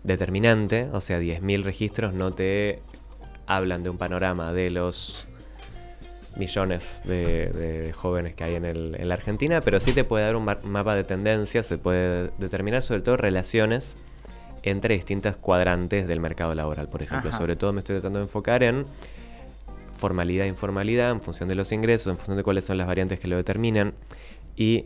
determinante, 0.04 0.90
o 0.94 1.00
sea, 1.00 1.20
10.000 1.20 1.64
registros 1.64 2.14
no 2.14 2.34
te 2.34 2.82
hablan 3.46 3.84
de 3.84 3.90
un 3.90 3.98
panorama 3.98 4.52
de 4.54 4.70
los 4.70 5.28
millones 6.36 7.02
de, 7.06 7.48
de 7.48 7.94
jóvenes 7.94 8.36
que 8.36 8.44
hay 8.44 8.56
en, 8.56 8.66
el- 8.66 8.96
en 9.00 9.08
la 9.08 9.16
Argentina, 9.16 9.62
pero 9.62 9.80
sí 9.80 9.94
te 9.94 10.04
puede 10.04 10.26
dar 10.26 10.36
un 10.36 10.46
ma- 10.46 10.60
mapa 10.64 10.96
de 10.96 11.04
tendencias, 11.04 11.66
se 11.66 11.78
puede 11.78 12.30
determinar 12.38 12.82
sobre 12.84 13.02
todo 13.02 13.18
relaciones 13.18 13.98
entre 14.70 14.96
distintas 14.96 15.38
cuadrantes 15.38 16.08
del 16.08 16.20
mercado 16.20 16.54
laboral, 16.56 16.90
por 16.90 17.02
ejemplo. 17.02 17.30
Ajá. 17.30 17.38
Sobre 17.38 17.56
todo 17.56 17.74
me 17.74 17.80
estoy 17.80 17.96
tratando 17.96 18.20
de 18.20 18.26
enfocar 18.26 18.64
en 18.64 18.86
formalidad 19.94 20.46
e 20.46 20.50
informalidad 20.50 21.12
en 21.12 21.22
función 21.22 21.50
de 21.50 21.56
los 21.56 21.72
ingresos, 21.72 22.08
en 22.08 22.18
función 22.18 22.38
de 22.38 22.44
cuáles 22.44 22.66
son 22.66 22.78
las 22.78 22.88
variantes 22.88 23.20
que 23.20 23.28
lo 23.28 23.36
determinan. 23.36 23.94
Y 24.56 24.86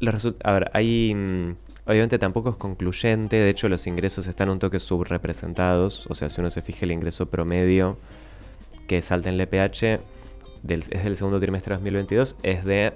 los 0.00 0.26
a 0.42 0.52
ver, 0.52 0.70
ahí 0.74 1.14
mm, 1.14 1.56
obviamente 1.86 2.18
tampoco 2.18 2.50
es 2.50 2.56
concluyente, 2.56 3.36
de 3.36 3.50
hecho 3.50 3.68
los 3.68 3.86
ingresos 3.86 4.26
están 4.26 4.48
un 4.50 4.58
toque 4.58 4.80
subrepresentados, 4.80 6.06
o 6.08 6.14
sea, 6.14 6.28
si 6.28 6.40
uno 6.40 6.50
se 6.50 6.62
fija 6.62 6.84
el 6.84 6.92
ingreso 6.92 7.26
promedio 7.26 7.98
que 8.86 9.02
salta 9.02 9.28
en 9.28 9.34
el 9.34 9.40
EPH, 9.42 10.00
del, 10.62 10.80
es 10.90 11.04
del 11.04 11.16
segundo 11.16 11.40
trimestre 11.40 11.72
de 11.72 11.76
2022, 11.76 12.36
es 12.42 12.64
de 12.64 12.94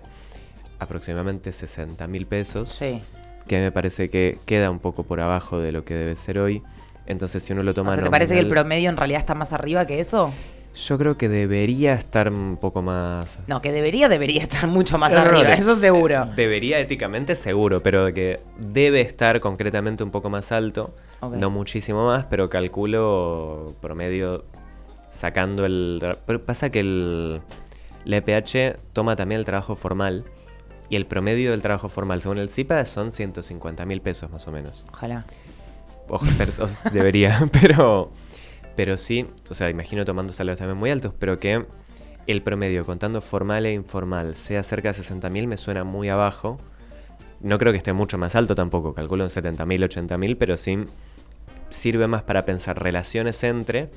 aproximadamente 0.78 1.52
60 1.52 2.06
mil 2.08 2.26
pesos 2.26 2.70
Sí. 2.70 3.00
Que 3.58 3.60
me 3.64 3.72
parece 3.72 4.08
que 4.08 4.38
queda 4.46 4.70
un 4.70 4.78
poco 4.78 5.02
por 5.02 5.20
abajo 5.20 5.58
de 5.58 5.72
lo 5.72 5.84
que 5.84 5.94
debe 5.94 6.16
ser 6.16 6.38
hoy. 6.38 6.62
Entonces, 7.06 7.42
si 7.42 7.52
uno 7.52 7.62
lo 7.62 7.72
O 7.72 7.74
toma 7.74 7.94
sea, 7.94 8.02
¿te 8.04 8.10
parece 8.10 8.34
que 8.34 8.40
el 8.40 8.48
promedio 8.48 8.88
en 8.88 8.96
realidad 8.96 9.20
está 9.20 9.34
más 9.34 9.52
arriba 9.52 9.84
que 9.86 10.00
eso? 10.00 10.32
Yo 10.74 10.96
creo 10.96 11.18
que 11.18 11.28
debería 11.28 11.92
estar 11.92 12.30
un 12.32 12.56
poco 12.56 12.80
más... 12.80 13.40
No, 13.46 13.60
que 13.60 13.72
debería, 13.72 14.08
debería 14.08 14.40
estar 14.42 14.66
mucho 14.68 14.96
más 14.96 15.12
No, 15.12 15.18
no, 15.18 15.24
no, 15.32 15.38
arriba, 15.40 15.50
de- 15.54 15.60
eso 15.60 15.76
seguro. 15.76 16.26
Debería 16.34 16.78
éticamente 16.80 17.34
seguro, 17.34 17.82
pero 17.82 18.14
que 18.14 18.40
debe 18.58 19.02
estar 19.02 19.38
concretamente 19.40 20.02
un 20.02 20.10
poco 20.10 20.30
más 20.30 20.50
alto. 20.50 20.94
No 21.36 21.50
muchísimo 21.50 22.06
más, 22.06 22.24
pero 22.24 22.48
calculo 22.48 23.74
promedio 23.82 24.44
sacando 25.10 25.66
el... 25.66 26.02
Pero 26.26 26.42
pasa 26.42 26.70
que 26.70 26.80
el, 26.80 27.42
la 28.06 28.16
EPH 28.16 28.78
toma 28.94 29.14
también 29.14 29.40
el 29.40 29.44
trabajo 29.44 29.76
formal. 29.76 30.24
Y 30.88 30.96
el 30.96 31.06
promedio 31.06 31.50
del 31.52 31.62
trabajo 31.62 31.88
formal, 31.88 32.20
según 32.20 32.38
el 32.38 32.48
CIPA, 32.50 32.84
son 32.84 33.12
150 33.12 33.84
mil 33.86 34.00
pesos 34.02 34.30
más 34.30 34.46
o 34.48 34.52
menos. 34.52 34.84
Ojalá. 34.92 35.24
Ojo, 36.08 36.26
pero- 36.38 36.52
o- 36.64 36.90
debería, 36.92 37.48
pero, 37.60 38.10
pero 38.76 38.98
sí, 38.98 39.26
o 39.48 39.54
sea, 39.54 39.70
imagino 39.70 40.04
tomando 40.04 40.32
salarios 40.32 40.58
también 40.58 40.76
muy 40.78 40.90
altos, 40.90 41.14
pero 41.18 41.38
que 41.38 41.64
el 42.26 42.42
promedio, 42.42 42.84
contando 42.84 43.20
formal 43.20 43.66
e 43.66 43.72
informal, 43.72 44.36
sea 44.36 44.62
cerca 44.62 44.92
de 44.92 44.94
60.000 44.94 45.46
me 45.46 45.56
suena 45.58 45.82
muy 45.84 46.08
abajo. 46.08 46.58
No 47.40 47.58
creo 47.58 47.72
que 47.72 47.78
esté 47.78 47.92
mucho 47.92 48.18
más 48.18 48.36
alto 48.36 48.54
tampoco, 48.54 48.94
calculo 48.94 49.24
en 49.24 49.30
70.000, 49.30 49.88
80.000, 49.88 50.36
pero 50.38 50.56
sí 50.56 50.78
sirve 51.70 52.06
más 52.06 52.22
para 52.22 52.44
pensar 52.44 52.80
relaciones 52.80 53.42
entre. 53.44 53.90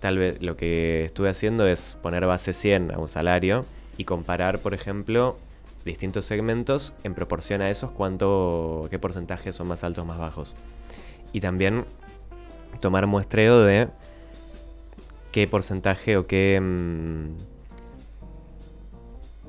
Tal 0.00 0.18
vez 0.18 0.42
lo 0.42 0.56
que 0.56 1.04
estuve 1.04 1.28
haciendo 1.28 1.66
es 1.68 1.96
poner 2.02 2.26
base 2.26 2.52
100 2.54 2.92
a 2.92 2.98
un 2.98 3.06
salario 3.06 3.64
y 3.98 4.04
comparar, 4.04 4.58
por 4.58 4.74
ejemplo, 4.74 5.38
distintos 5.84 6.24
segmentos 6.24 6.94
en 7.04 7.14
proporción 7.14 7.62
a 7.62 7.70
esos, 7.70 7.90
cuánto, 7.90 8.86
qué 8.90 8.98
porcentajes 8.98 9.56
son 9.56 9.68
más 9.68 9.84
altos 9.84 10.02
o 10.02 10.06
más 10.06 10.18
bajos. 10.18 10.54
Y 11.32 11.40
también 11.40 11.84
tomar 12.80 13.06
muestreo 13.06 13.62
de 13.62 13.88
qué 15.30 15.46
porcentaje 15.46 16.16
o 16.16 16.26
qué... 16.26 16.60
mm, 16.60 17.52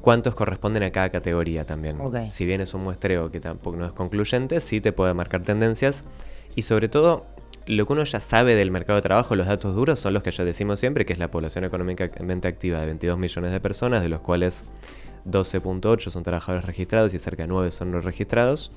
cuántos 0.04 0.36
corresponden 0.36 0.84
a 0.84 0.92
cada 0.92 1.10
categoría 1.10 1.66
también. 1.66 2.00
Ok. 2.02 2.30
Si 2.30 2.46
bien 2.46 2.60
es 2.60 2.74
un 2.74 2.84
muestreo 2.84 3.32
que 3.32 3.40
tampoco 3.40 3.78
no 3.78 3.86
es 3.86 3.94
concluyente, 3.94 4.60
sí 4.60 4.82
te 4.82 4.92
puede 4.92 5.14
marcar 5.14 5.44
tendencias. 5.44 6.04
Y 6.56 6.64
sobre 6.64 6.90
todo, 6.90 7.24
lo 7.68 7.88
que 7.88 7.94
uno 7.94 8.04
ya 8.04 8.20
sabe 8.20 8.56
del 8.56 8.70
mercado 8.70 8.98
de 8.98 9.02
trabajo, 9.02 9.36
los 9.38 9.48
datos 9.48 9.76
duros, 9.76 10.00
son 10.00 10.14
los 10.14 10.22
que 10.22 10.32
ya 10.32 10.44
decimos 10.44 10.82
siempre, 10.82 11.06
que 11.06 11.14
es 11.14 11.20
la 11.20 11.32
población 11.32 11.64
económicamente 11.64 12.50
activa 12.50 12.80
de 12.80 12.88
22 12.88 13.18
millones 13.18 13.54
de 13.54 13.62
personas, 13.62 14.02
de 14.02 14.10
los 14.10 14.20
cuales 14.20 14.66
12.8 15.26 16.10
son 16.10 16.24
trabajadores 16.24 16.66
registrados 16.66 17.14
y 17.14 17.20
cerca 17.20 17.44
de 17.44 17.48
9 17.48 17.72
son 17.72 17.92
no 17.92 18.02
registrados. 18.02 18.72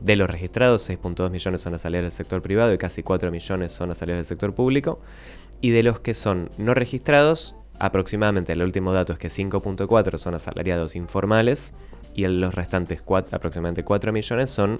De 0.00 0.14
los 0.14 0.30
registrados, 0.30 0.88
6.2 0.88 1.30
millones 1.30 1.60
son 1.60 1.74
asalariados 1.74 2.12
del 2.12 2.16
sector 2.16 2.40
privado 2.40 2.72
y 2.72 2.78
casi 2.78 3.02
4 3.02 3.30
millones 3.30 3.72
son 3.72 3.90
asalariados 3.90 4.26
del 4.26 4.28
sector 4.28 4.54
público. 4.54 5.00
Y 5.60 5.70
de 5.70 5.82
los 5.82 6.00
que 6.00 6.14
son 6.14 6.50
no 6.56 6.74
registrados, 6.74 7.56
aproximadamente 7.80 8.52
el 8.52 8.62
último 8.62 8.92
dato 8.92 9.12
es 9.12 9.18
que 9.18 9.28
5.4 9.28 10.18
son 10.18 10.34
asalariados 10.34 10.94
informales 10.94 11.72
y 12.14 12.26
los 12.26 12.54
restantes 12.54 13.02
aproximadamente 13.32 13.84
4 13.84 14.12
millones 14.12 14.50
son 14.50 14.78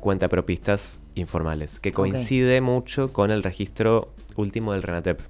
cuentapropistas 0.00 1.00
informales, 1.14 1.78
que 1.78 1.92
coincide 1.92 2.60
mucho 2.60 3.12
con 3.12 3.30
el 3.30 3.42
registro 3.42 4.12
último 4.36 4.72
del 4.72 4.82
RENATEP. 4.82 5.20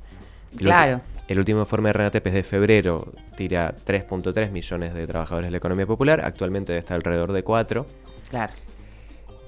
Claro. 0.56 1.00
El 1.30 1.38
último 1.38 1.60
informe 1.60 1.90
de 1.90 1.92
RENATEP 1.92 2.26
es 2.26 2.34
de 2.34 2.42
febrero, 2.42 3.12
tira 3.36 3.72
3.3 3.86 4.50
millones 4.50 4.94
de 4.94 5.06
trabajadores 5.06 5.46
de 5.46 5.52
la 5.52 5.58
economía 5.58 5.86
popular, 5.86 6.20
actualmente 6.24 6.76
está 6.76 6.96
alrededor 6.96 7.30
de 7.30 7.44
4, 7.44 7.86
Claro. 8.28 8.52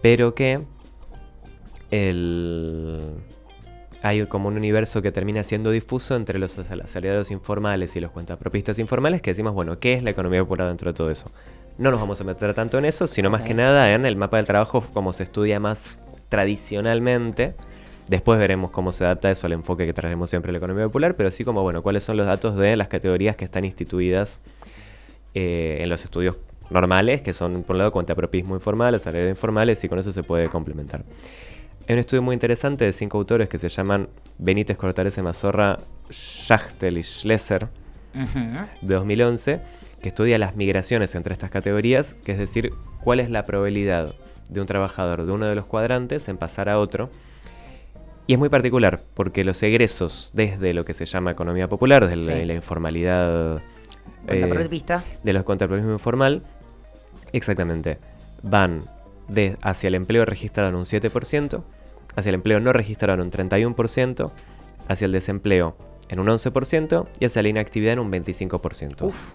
pero 0.01 0.33
que 0.33 0.61
el... 1.91 3.01
hay 4.01 4.25
como 4.27 4.47
un 4.47 4.57
universo 4.57 5.03
que 5.03 5.11
termina 5.11 5.43
siendo 5.43 5.73
difuso 5.73 6.15
entre 6.15 6.39
los 6.39 6.57
asalariados 6.57 7.33
informales 7.33 7.97
y 7.97 8.01
los 8.01 8.13
cuentapropistas 8.13 8.79
informales 8.79 9.21
que 9.21 9.33
decimos, 9.33 9.53
bueno, 9.53 9.81
¿qué 9.81 9.95
es 9.95 10.05
la 10.05 10.11
economía 10.11 10.41
popular 10.45 10.69
dentro 10.69 10.93
de 10.93 10.97
todo 10.97 11.11
eso? 11.11 11.33
No 11.79 11.91
nos 11.91 11.99
vamos 11.99 12.21
a 12.21 12.23
meter 12.23 12.55
tanto 12.55 12.79
en 12.79 12.85
eso, 12.85 13.09
sino 13.09 13.29
más 13.29 13.43
que 13.43 13.55
nada 13.55 13.93
en 13.93 14.07
el 14.07 14.15
mapa 14.15 14.37
del 14.37 14.47
trabajo 14.47 14.85
como 14.93 15.13
se 15.13 15.25
estudia 15.25 15.59
más 15.59 15.99
tradicionalmente. 16.29 17.57
Después 18.13 18.39
veremos 18.39 18.71
cómo 18.71 18.93
se 18.93 19.07
adapta 19.07 19.31
eso 19.31 19.47
al 19.47 19.55
enfoque 19.55 19.87
que 19.87 19.95
traemos 19.95 20.29
siempre 20.29 20.51
en 20.51 20.53
la 20.53 20.59
economía 20.59 20.85
popular, 20.85 21.17
pero 21.17 21.31
sí 21.31 21.45
como, 21.45 21.63
bueno, 21.63 21.83
cuáles 21.83 22.05
son 22.05 22.19
los 22.19 22.27
datos 22.27 22.59
de 22.59 22.77
las 22.77 22.89
categorías 22.89 23.37
que 23.37 23.47
están 23.47 23.65
instituidas 23.65 24.43
eh, 25.33 25.79
en 25.81 25.89
los 25.89 26.05
estudios 26.05 26.39
normales, 26.69 27.23
que 27.23 27.33
son, 27.33 27.63
por 27.63 27.73
un 27.73 27.79
lado, 27.79 27.91
cuentapropismo 27.91 28.55
informal, 28.55 28.95
asalariado 28.95 29.31
informales, 29.31 29.83
y 29.83 29.89
con 29.89 29.99
eso 29.99 30.13
se 30.13 30.23
puede 30.23 30.51
complementar. 30.51 31.05
Hay 31.89 31.95
un 31.95 32.01
estudio 32.01 32.21
muy 32.21 32.35
interesante 32.35 32.85
de 32.85 32.93
cinco 32.93 33.17
autores 33.17 33.49
que 33.49 33.59
se 33.59 33.71
llaman 33.71 34.11
Benítez, 34.37 34.77
Cortárez, 34.77 35.17
Mazorra, 35.17 35.79
Schachtel 36.11 36.99
y 36.99 37.03
Schlesser, 37.05 37.69
Ujú. 38.15 38.39
de 38.83 38.95
2011, 38.95 39.61
que 40.03 40.09
estudia 40.11 40.37
las 40.37 40.55
migraciones 40.55 41.15
entre 41.15 41.33
estas 41.33 41.51
categorías, 41.51 42.13
que 42.13 42.33
es 42.33 42.39
decir, 42.39 42.75
cuál 43.03 43.21
es 43.21 43.31
la 43.31 43.47
probabilidad 43.47 44.15
de 44.51 44.61
un 44.61 44.67
trabajador 44.67 45.25
de 45.25 45.33
uno 45.33 45.47
de 45.47 45.55
los 45.55 45.65
cuadrantes 45.65 46.29
en 46.29 46.37
pasar 46.37 46.69
a 46.69 46.79
otro. 46.79 47.09
Y 48.27 48.35
es 48.35 48.39
muy 48.39 48.49
particular, 48.49 49.01
porque 49.15 49.45
los 49.45 49.63
egresos 49.63 50.31
desde 50.33 50.75
lo 50.75 50.85
que 50.85 50.95
se 50.95 51.07
llama 51.07 51.33
economía 51.33 51.69
popular, 51.69 52.07
desde 52.09 52.17
la, 52.33 52.37
Sí. 52.39 52.45
la 52.45 52.55
informalidad 52.55 53.57
eh, 54.29 54.69
de 55.25 55.33
los 55.33 55.43
contrapropismo 55.45 55.93
informal, 55.93 56.43
exactamente, 57.33 57.99
van 58.43 58.83
de, 59.29 59.57
hacia 59.63 59.89
el 59.89 59.95
empleo 59.97 60.25
registrado 60.25 60.69
en 60.69 60.77
un 60.77 60.85
7%, 60.85 61.63
hacia 62.17 62.31
el 62.31 62.35
empleo 62.37 62.61
no 62.61 62.73
registrado 62.73 63.15
en 63.15 63.21
un 63.23 63.31
31%, 63.31 64.31
hacia 64.89 65.05
el 65.07 65.13
desempleo 65.13 65.77
en 66.09 66.21
un 66.21 66.29
11% 66.29 67.07
y 67.21 67.25
hacia 67.25 67.43
la 67.43 67.49
inactividad 67.49 67.95
en 67.95 67.99
un 68.01 68.11
25%. 68.13 69.03
Uf. 69.07 69.33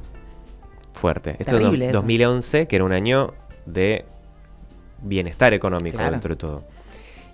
Fuerte. 0.93 1.31
Esto 1.39 1.43
es 1.43 1.51
do- 1.51 1.57
Terrible 1.65 1.85
eso. 1.85 1.93
2011, 1.93 2.67
que 2.67 2.75
era 2.75 2.85
un 2.85 2.91
año 2.93 3.33
de 3.65 4.05
bienestar 5.01 5.53
económico 5.53 5.97
Claro. 5.97 6.11
dentro 6.11 6.29
de 6.29 6.35
todo. 6.37 6.63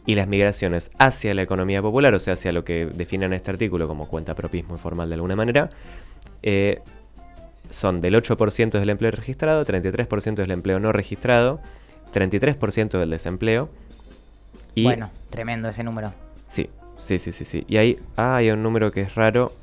Y 0.05 0.15
las 0.15 0.27
migraciones 0.27 0.91
hacia 0.97 1.33
la 1.33 1.41
economía 1.41 1.81
popular, 1.81 2.13
o 2.13 2.19
sea, 2.19 2.33
hacia 2.33 2.51
lo 2.51 2.65
que 2.65 2.85
definen 2.85 3.31
en 3.31 3.33
este 3.33 3.51
artículo 3.51 3.87
como 3.87 4.07
cuentapropismo 4.07 4.75
informal 4.75 5.09
de 5.09 5.15
alguna 5.15 5.35
manera, 5.35 5.69
eh, 6.41 6.81
son 7.69 8.01
del 8.01 8.15
8% 8.15 8.79
del 8.79 8.89
empleo 8.89 9.11
registrado, 9.11 9.65
33% 9.65 10.35
del 10.35 10.51
empleo 10.51 10.79
no 10.79 10.91
registrado, 10.91 11.61
33% 12.13 12.99
del 12.99 13.09
desempleo. 13.09 13.69
Y 14.75 14.83
Bueno, 14.83 15.09
tremendo 15.29 15.69
ese 15.69 15.83
número. 15.83 16.13
Sí, 16.47 16.69
sí, 16.99 17.17
sí, 17.19 17.31
sí, 17.31 17.45
sí. 17.45 17.65
Y 17.67 17.77
ahí 17.77 17.99
ah, 18.15 18.35
hay 18.35 18.51
un 18.51 18.61
número 18.61 18.91
que 18.91 19.01
es 19.01 19.15
raro. 19.15 19.53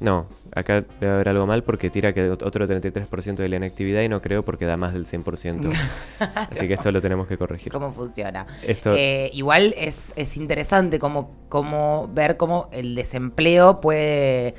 No, 0.00 0.26
acá 0.54 0.84
debe 1.00 1.12
haber 1.12 1.28
algo 1.30 1.44
mal 1.46 1.64
porque 1.64 1.90
tira 1.90 2.12
que 2.12 2.30
ot- 2.30 2.44
otro 2.46 2.66
33% 2.66 3.42
de 3.42 3.48
la 3.48 3.56
inactividad 3.56 4.02
y 4.02 4.08
no 4.08 4.22
creo 4.22 4.44
porque 4.44 4.64
da 4.64 4.76
más 4.76 4.92
del 4.94 5.06
100%. 5.06 5.70
Así 6.34 6.68
que 6.68 6.74
esto 6.74 6.92
lo 6.92 7.00
tenemos 7.00 7.26
que 7.26 7.36
corregir. 7.36 7.72
¿Cómo 7.72 7.92
funciona? 7.92 8.46
Esto, 8.62 8.92
Eh, 8.96 9.30
igual 9.34 9.74
es, 9.76 10.12
es 10.14 10.36
interesante 10.36 10.98
como, 11.00 11.32
como 11.48 12.08
ver 12.14 12.36
cómo 12.36 12.68
el 12.70 12.94
desempleo 12.94 13.80
puede, 13.80 14.54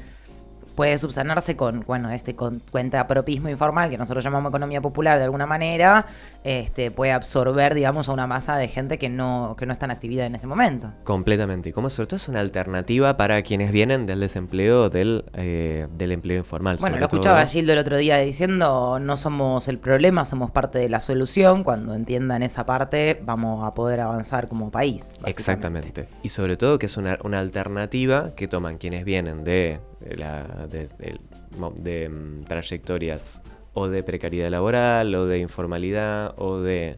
puede 0.80 0.98
subsanarse 0.98 1.58
con, 1.58 1.84
bueno, 1.86 2.10
este 2.10 2.38
con 2.38 2.62
cuentapropismo 2.72 3.50
informal, 3.50 3.90
que 3.90 3.98
nosotros 3.98 4.24
llamamos 4.24 4.50
economía 4.50 4.80
popular 4.80 5.18
de 5.18 5.26
alguna 5.26 5.46
manera, 5.46 6.06
este, 6.46 6.90
puede 6.90 7.12
absorber, 7.12 7.74
digamos, 7.74 8.08
a 8.08 8.14
una 8.14 8.28
masa 8.28 8.56
de 8.56 8.70
gente 8.70 8.98
que 8.98 9.10
no, 9.10 9.58
que 9.60 9.66
no 9.66 9.74
está 9.74 9.88
en 9.88 9.92
actividad 9.92 10.26
en 10.26 10.36
este 10.36 10.48
momento. 10.48 10.94
completamente. 11.04 11.68
Y 11.68 11.74
como 11.74 11.90
sobre 11.90 12.08
todo 12.08 12.16
es 12.16 12.30
una 12.30 12.40
alternativa 12.40 13.18
para 13.18 13.42
quienes 13.42 13.74
vienen 13.74 14.06
del 14.06 14.22
desempleo 14.22 14.90
del, 14.90 15.26
eh, 15.34 15.88
del 15.98 16.14
empleo 16.14 16.38
informal. 16.38 16.78
Bueno, 16.80 16.96
lo 16.96 17.08
escuchaba 17.08 17.42
todo. 17.42 17.52
Gildo 17.52 17.74
el 17.74 17.80
otro 17.80 17.98
día 17.98 18.18
diciendo, 18.20 19.00
no 19.02 19.18
somos 19.18 19.68
el 19.68 19.80
problema, 19.80 20.24
somos 20.24 20.50
parte 20.50 20.80
de 20.80 20.88
la 20.88 21.02
solución. 21.02 21.66
Cuando 21.66 21.94
entiendan 21.94 22.42
esa 22.42 22.66
parte, 22.66 23.20
vamos 23.22 23.68
a 23.68 23.74
poder 23.74 24.00
avanzar 24.00 24.48
como 24.48 24.72
país. 24.72 25.16
Exactamente. 25.26 26.08
Y 26.24 26.30
sobre 26.30 26.56
todo 26.56 26.80
que 26.80 26.86
es 26.86 26.96
una, 26.96 27.18
una 27.26 27.42
alternativa 27.42 28.34
que 28.34 28.48
toman 28.48 28.78
quienes 28.78 29.04
vienen 29.04 29.44
de, 29.44 29.82
la, 30.16 30.44
de, 30.70 30.88
de- 30.88 31.20
mo- 31.58 31.74
de, 31.80 32.10
mm, 32.10 32.44
trayectorias 32.46 33.42
o 33.74 33.88
de 33.88 34.04
precariedad 34.04 34.50
laboral 34.50 35.14
o 35.16 35.26
de 35.26 35.40
informalidad 35.40 36.34
o 36.38 36.60
de 36.60 36.98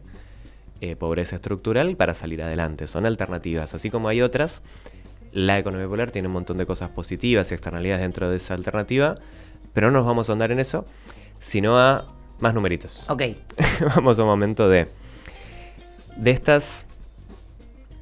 eh, 0.80 0.96
pobreza 0.96 1.36
estructural 1.36 1.96
para 1.96 2.14
salir 2.14 2.42
adelante. 2.42 2.86
Son 2.86 3.06
alternativas. 3.06 3.74
Así 3.74 3.90
como 3.90 4.08
hay 4.08 4.20
otras, 4.22 4.62
la 5.32 5.58
economía 5.58 5.86
popular 5.86 6.10
tiene 6.10 6.28
un 6.28 6.34
montón 6.34 6.56
de 6.58 6.66
cosas 6.66 6.90
positivas 6.90 7.50
y 7.50 7.54
externalidades 7.54 8.02
dentro 8.02 8.28
de 8.30 8.36
esa 8.36 8.54
alternativa, 8.54 9.14
pero 9.72 9.90
no 9.90 9.98
nos 9.98 10.06
vamos 10.06 10.28
a 10.28 10.32
andar 10.32 10.50
en 10.50 10.58
eso, 10.60 10.84
sino 11.38 11.78
a 11.78 12.06
más 12.40 12.54
numeritos. 12.54 13.08
Ok, 13.08 13.22
Vamos 13.96 14.18
a 14.18 14.22
un 14.22 14.28
momento 14.28 14.68
de. 14.68 14.88
De 16.16 16.30
estas. 16.30 16.86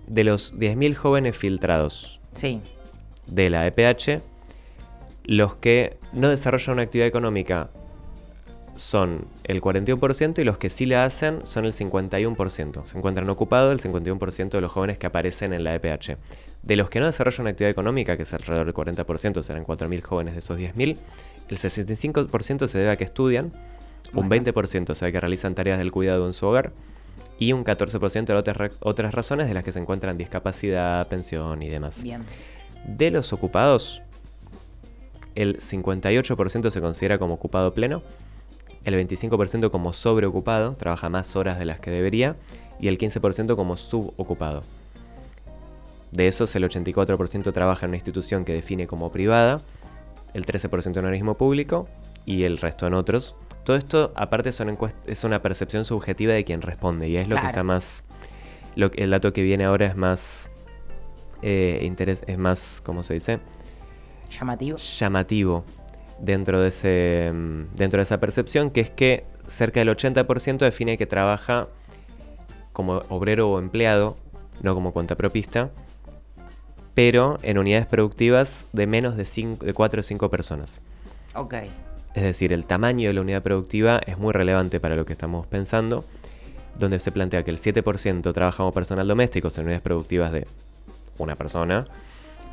De 0.06 0.24
los 0.24 0.54
10.000 0.58 0.94
jóvenes 0.94 1.36
filtrados 1.36 2.20
sí. 2.34 2.60
de 3.28 3.48
la 3.50 3.64
EPH, 3.68 4.20
los 5.30 5.54
que 5.54 5.96
no 6.12 6.28
desarrollan 6.28 6.72
una 6.72 6.82
actividad 6.82 7.06
económica 7.06 7.70
son 8.74 9.26
el 9.44 9.60
41% 9.60 10.40
y 10.40 10.44
los 10.44 10.58
que 10.58 10.70
sí 10.70 10.86
la 10.86 11.04
hacen 11.04 11.46
son 11.46 11.66
el 11.66 11.72
51%. 11.72 12.84
Se 12.84 12.98
encuentran 12.98 13.30
ocupados 13.30 13.72
el 13.72 13.92
51% 13.92 14.48
de 14.50 14.60
los 14.60 14.72
jóvenes 14.72 14.98
que 14.98 15.06
aparecen 15.06 15.52
en 15.52 15.62
la 15.62 15.76
EPH. 15.76 16.16
De 16.64 16.74
los 16.74 16.90
que 16.90 16.98
no 16.98 17.06
desarrollan 17.06 17.42
una 17.42 17.50
actividad 17.50 17.70
económica, 17.70 18.16
que 18.16 18.24
es 18.24 18.34
alrededor 18.34 18.66
del 18.66 18.74
40%, 18.74 19.40
serán 19.42 19.64
4.000 19.64 20.00
jóvenes 20.02 20.34
de 20.34 20.40
esos 20.40 20.58
10.000, 20.58 20.96
el 21.48 21.56
65% 21.56 22.66
se 22.66 22.78
debe 22.78 22.90
a 22.90 22.96
que 22.96 23.04
estudian, 23.04 23.52
un 24.12 24.28
Bueno. 24.28 24.44
20% 24.44 24.94
se 24.96 25.04
debe 25.04 25.08
a 25.10 25.12
que 25.12 25.20
realizan 25.20 25.54
tareas 25.54 25.78
del 25.78 25.92
cuidado 25.92 26.26
en 26.26 26.32
su 26.32 26.44
hogar 26.46 26.72
y 27.38 27.52
un 27.52 27.62
14% 27.64 28.24
de 28.24 28.34
otras, 28.34 28.56
ra- 28.56 28.70
otras 28.80 29.14
razones 29.14 29.46
de 29.46 29.54
las 29.54 29.62
que 29.62 29.70
se 29.70 29.78
encuentran 29.78 30.18
discapacidad, 30.18 31.06
pensión 31.06 31.62
y 31.62 31.68
demás. 31.68 32.02
Bien. 32.02 32.22
De 32.84 33.10
los 33.12 33.32
ocupados, 33.32 34.02
el 35.34 35.58
58% 35.58 36.70
se 36.70 36.80
considera 36.80 37.18
como 37.18 37.34
ocupado 37.34 37.74
pleno, 37.74 38.02
el 38.84 38.94
25% 38.94 39.70
como 39.70 39.92
sobreocupado, 39.92 40.74
trabaja 40.74 41.08
más 41.08 41.36
horas 41.36 41.58
de 41.58 41.64
las 41.66 41.80
que 41.80 41.90
debería, 41.90 42.36
y 42.78 42.88
el 42.88 42.98
15% 42.98 43.56
como 43.56 43.76
subocupado. 43.76 44.62
De 46.12 46.26
esos, 46.26 46.54
el 46.56 46.64
84% 46.64 47.52
trabaja 47.52 47.86
en 47.86 47.90
una 47.90 47.96
institución 47.96 48.44
que 48.44 48.54
define 48.54 48.86
como 48.86 49.12
privada, 49.12 49.60
el 50.34 50.46
13% 50.46 50.96
en 50.98 51.04
organismo 51.04 51.36
público 51.36 51.88
y 52.24 52.44
el 52.44 52.58
resto 52.58 52.86
en 52.86 52.94
otros. 52.94 53.36
Todo 53.64 53.76
esto, 53.76 54.12
aparte, 54.16 54.52
son 54.52 54.76
es 55.06 55.24
una 55.24 55.42
percepción 55.42 55.84
subjetiva 55.84 56.32
de 56.32 56.44
quien 56.44 56.62
responde 56.62 57.08
y 57.08 57.16
es 57.16 57.28
lo 57.28 57.36
que 57.36 57.46
está 57.46 57.62
más... 57.62 58.04
Lo, 58.76 58.90
el 58.94 59.10
dato 59.10 59.32
que 59.32 59.42
viene 59.42 59.64
ahora 59.64 59.86
es 59.86 59.96
más... 59.96 60.48
eh, 61.42 61.80
interés, 61.82 62.24
es 62.26 62.38
más, 62.38 62.80
¿cómo 62.84 63.02
se 63.02 63.14
dice? 63.14 63.40
Llamativo. 64.30 64.76
llamativo 64.78 65.64
dentro 66.18 66.60
de, 66.60 66.68
ese, 66.68 67.30
mm, 67.32 67.74
dentro 67.74 67.98
de 67.98 68.02
esa 68.02 68.20
percepción, 68.20 68.70
que 68.70 68.80
es 68.80 68.90
que 68.90 69.24
cerca 69.46 69.80
del 69.80 69.88
80% 69.88 70.64
define 70.64 70.96
que 70.98 71.06
trabaja 71.06 71.68
como 72.72 72.98
obrero 73.08 73.50
o 73.50 73.58
empleado, 73.58 74.16
no 74.62 74.74
como 74.74 74.92
cuentapropista, 74.92 75.70
pero 76.94 77.38
en 77.42 77.58
unidades 77.58 77.86
productivas 77.86 78.66
de 78.72 78.86
menos 78.86 79.16
de, 79.16 79.24
cinco- 79.24 79.64
de 79.64 79.72
4 79.72 80.00
o 80.00 80.02
5 80.02 80.28
personas. 80.30 80.80
Ok. 81.34 81.54
Es 82.14 82.22
decir, 82.22 82.52
el 82.52 82.66
tamaño 82.66 83.08
de 83.08 83.14
la 83.14 83.20
unidad 83.20 83.42
productiva 83.42 84.00
es 84.06 84.18
muy 84.18 84.32
relevante 84.32 84.80
para 84.80 84.96
lo 84.96 85.04
que 85.06 85.12
estamos 85.12 85.46
pensando, 85.46 86.04
donde 86.78 86.98
se 86.98 87.12
plantea 87.12 87.44
que 87.44 87.50
el 87.50 87.58
7% 87.58 88.32
trabaja 88.32 88.58
como 88.58 88.72
personal 88.72 89.06
doméstico 89.06 89.48
en 89.54 89.60
unidades 89.62 89.82
productivas 89.82 90.32
de 90.32 90.46
una 91.18 91.36
persona, 91.36 91.86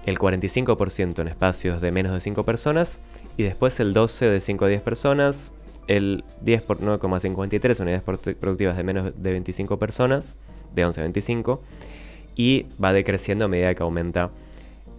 el 0.07 0.17
45% 0.17 1.19
en 1.19 1.27
espacios 1.27 1.79
de 1.81 1.91
menos 1.91 2.13
de 2.13 2.21
5 2.21 2.43
personas 2.43 2.97
y 3.37 3.43
después 3.43 3.79
el 3.79 3.93
12 3.93 4.25
de 4.25 4.39
5 4.41 4.65
a 4.65 4.67
10 4.69 4.81
personas, 4.81 5.53
el 5.87 6.23
10 6.41 6.63
por 6.63 6.79
9,53 6.79 7.79
unidades 7.81 8.03
produ- 8.05 8.35
productivas 8.35 8.75
de 8.77 8.83
menos 8.83 9.11
de 9.21 9.31
25 9.31 9.77
personas, 9.77 10.35
de 10.73 10.85
11 10.85 10.99
a 11.01 11.03
25, 11.03 11.61
y 12.35 12.65
va 12.83 12.93
decreciendo 12.93 13.45
a 13.45 13.47
medida 13.47 13.75
que 13.75 13.83
aumenta 13.83 14.31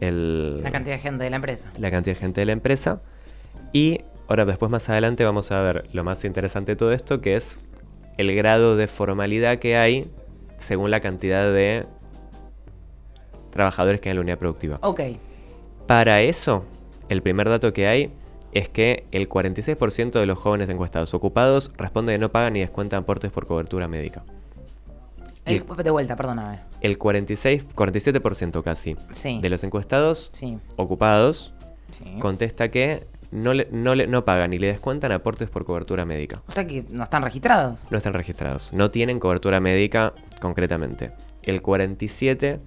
el, 0.01 0.63
La 0.63 0.71
cantidad 0.71 0.95
de 0.97 1.01
gente 1.03 1.25
de 1.25 1.31
la 1.31 1.37
empresa. 1.37 1.71
la 1.79 1.91
cantidad 1.91 2.15
de 2.15 2.21
gente 2.21 2.41
de 2.43 2.47
la 2.47 2.53
empresa. 2.53 3.01
Y 3.73 4.01
ahora 4.29 4.45
después 4.45 4.71
más 4.71 4.89
adelante 4.89 5.25
vamos 5.25 5.51
a 5.53 5.61
ver 5.63 5.89
lo 5.93 6.05
más 6.05 6.25
interesante 6.25 6.73
de 6.73 6.77
todo 6.77 6.93
esto, 6.93 7.21
que 7.21 7.35
es 7.37 7.61
el 8.19 8.35
grado 8.35 8.77
de 8.77 8.87
formalidad 8.89 9.59
que 9.59 9.77
hay 9.77 10.11
según 10.59 10.91
la 10.91 11.01
cantidad 11.01 11.53
de 11.53 11.87
trabajadores 13.51 14.01
que 14.01 14.09
hay 14.09 14.13
en 14.13 14.17
la 14.17 14.21
unidad 14.23 14.39
productiva. 14.39 14.79
Ok. 14.83 15.01
Para 15.87 16.21
eso, 16.23 16.65
el 17.09 17.23
primer 17.23 17.49
dato 17.49 17.73
que 17.73 17.87
hay 17.87 18.13
es 18.53 18.69
que 18.69 19.05
el 19.13 19.29
46% 19.29 20.21
de 20.21 20.27
los 20.27 20.39
jóvenes 20.39 20.69
encuestados 20.69 21.13
ocupados 21.15 21.71
responde 21.77 22.13
que 22.13 22.19
no 22.19 22.31
pagan 22.31 22.55
ni 22.55 22.61
descuentan 22.61 23.03
aportes 23.03 23.31
por 23.31 23.47
cobertura 23.47 23.89
médica. 23.89 24.25
El- 25.45 25.65
de 25.83 25.91
vuelta, 25.91 26.15
perdóname. 26.17 26.61
El 26.83 26.99
46, 26.99 27.65
47% 27.75 28.63
casi 28.63 28.97
Sí. 29.13 29.39
de 29.41 29.49
los 29.49 29.65
encuestados 29.65 30.31
Sí. 30.33 30.59
ocupados 30.77 31.55
sí. 31.93 32.19
contesta 32.21 32.71
que 32.71 33.07
no, 33.31 33.55
le- 33.55 33.69
no, 33.71 33.95
le- 33.95 34.07
no 34.07 34.25
pagan 34.27 34.51
ni 34.51 34.59
le 34.59 34.67
descuentan 34.67 35.11
aportes 35.13 35.49
por 35.51 35.65
cobertura 35.65 36.05
médica. 36.05 36.43
O 36.49 36.53
sea 36.53 36.67
que 36.67 36.85
no 36.91 37.05
están 37.05 37.23
registrados. 37.23 37.83
No 37.91 37.97
están 37.97 38.13
registrados. 38.13 38.73
No 38.75 38.91
tienen 38.91 39.19
cobertura 39.21 39.59
médica 39.61 40.13
concretamente. 40.41 41.13
El 41.43 41.63
47 41.63 42.61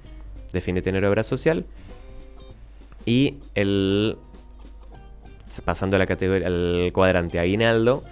define 0.51 0.81
tener 0.81 1.03
obra 1.05 1.23
social. 1.23 1.65
Y 3.05 3.37
el. 3.55 4.17
Pasando 5.65 5.97
a 5.97 5.99
la 5.99 6.07
categoría, 6.07 6.47
al 6.47 6.91
cuadrante 6.93 7.37
aguinaldo, 7.39 8.03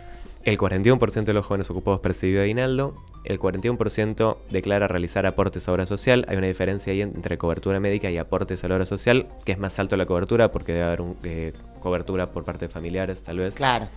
el 0.44 0.58
41% 0.58 1.24
de 1.24 1.34
los 1.34 1.46
jóvenes 1.46 1.70
ocupados 1.70 2.02
percibió 2.02 2.42
aguinaldo. 2.42 2.96
El 3.24 3.40
41% 3.40 4.38
declara 4.50 4.88
realizar 4.88 5.26
aportes 5.26 5.68
a 5.68 5.72
obra 5.72 5.86
social. 5.86 6.26
Hay 6.28 6.38
una 6.38 6.48
diferencia 6.48 6.92
ahí 6.92 7.02
entre 7.02 7.38
cobertura 7.38 7.80
médica 7.80 8.10
y 8.10 8.18
aportes 8.18 8.64
a 8.64 8.68
la 8.68 8.76
obra 8.76 8.86
social, 8.86 9.28
que 9.46 9.52
es 9.54 9.60
más 9.60 9.78
alto 9.80 9.96
la 9.98 10.06
cobertura 10.06 10.52
porque 10.52 10.74
debe 10.74 10.86
haber 10.86 11.02
un, 11.02 11.18
eh, 11.24 11.54
cobertura 11.82 12.32
por 12.32 12.44
parte 12.44 12.66
de 12.68 12.70
familiares, 12.70 13.22
tal 13.22 13.38
vez 13.40 13.56
Claro. 13.56 13.88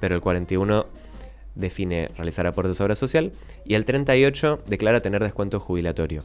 pero 0.00 0.14
el 0.14 0.20
41 0.20 0.86
define 1.54 2.08
realizar 2.16 2.46
aportes 2.46 2.80
a 2.80 2.84
obra 2.84 2.94
social 2.94 3.32
y 3.64 3.74
el 3.74 3.84
38 3.84 4.60
declara 4.66 5.00
tener 5.02 5.22
descuento 5.22 5.60
jubilatorio. 5.60 6.22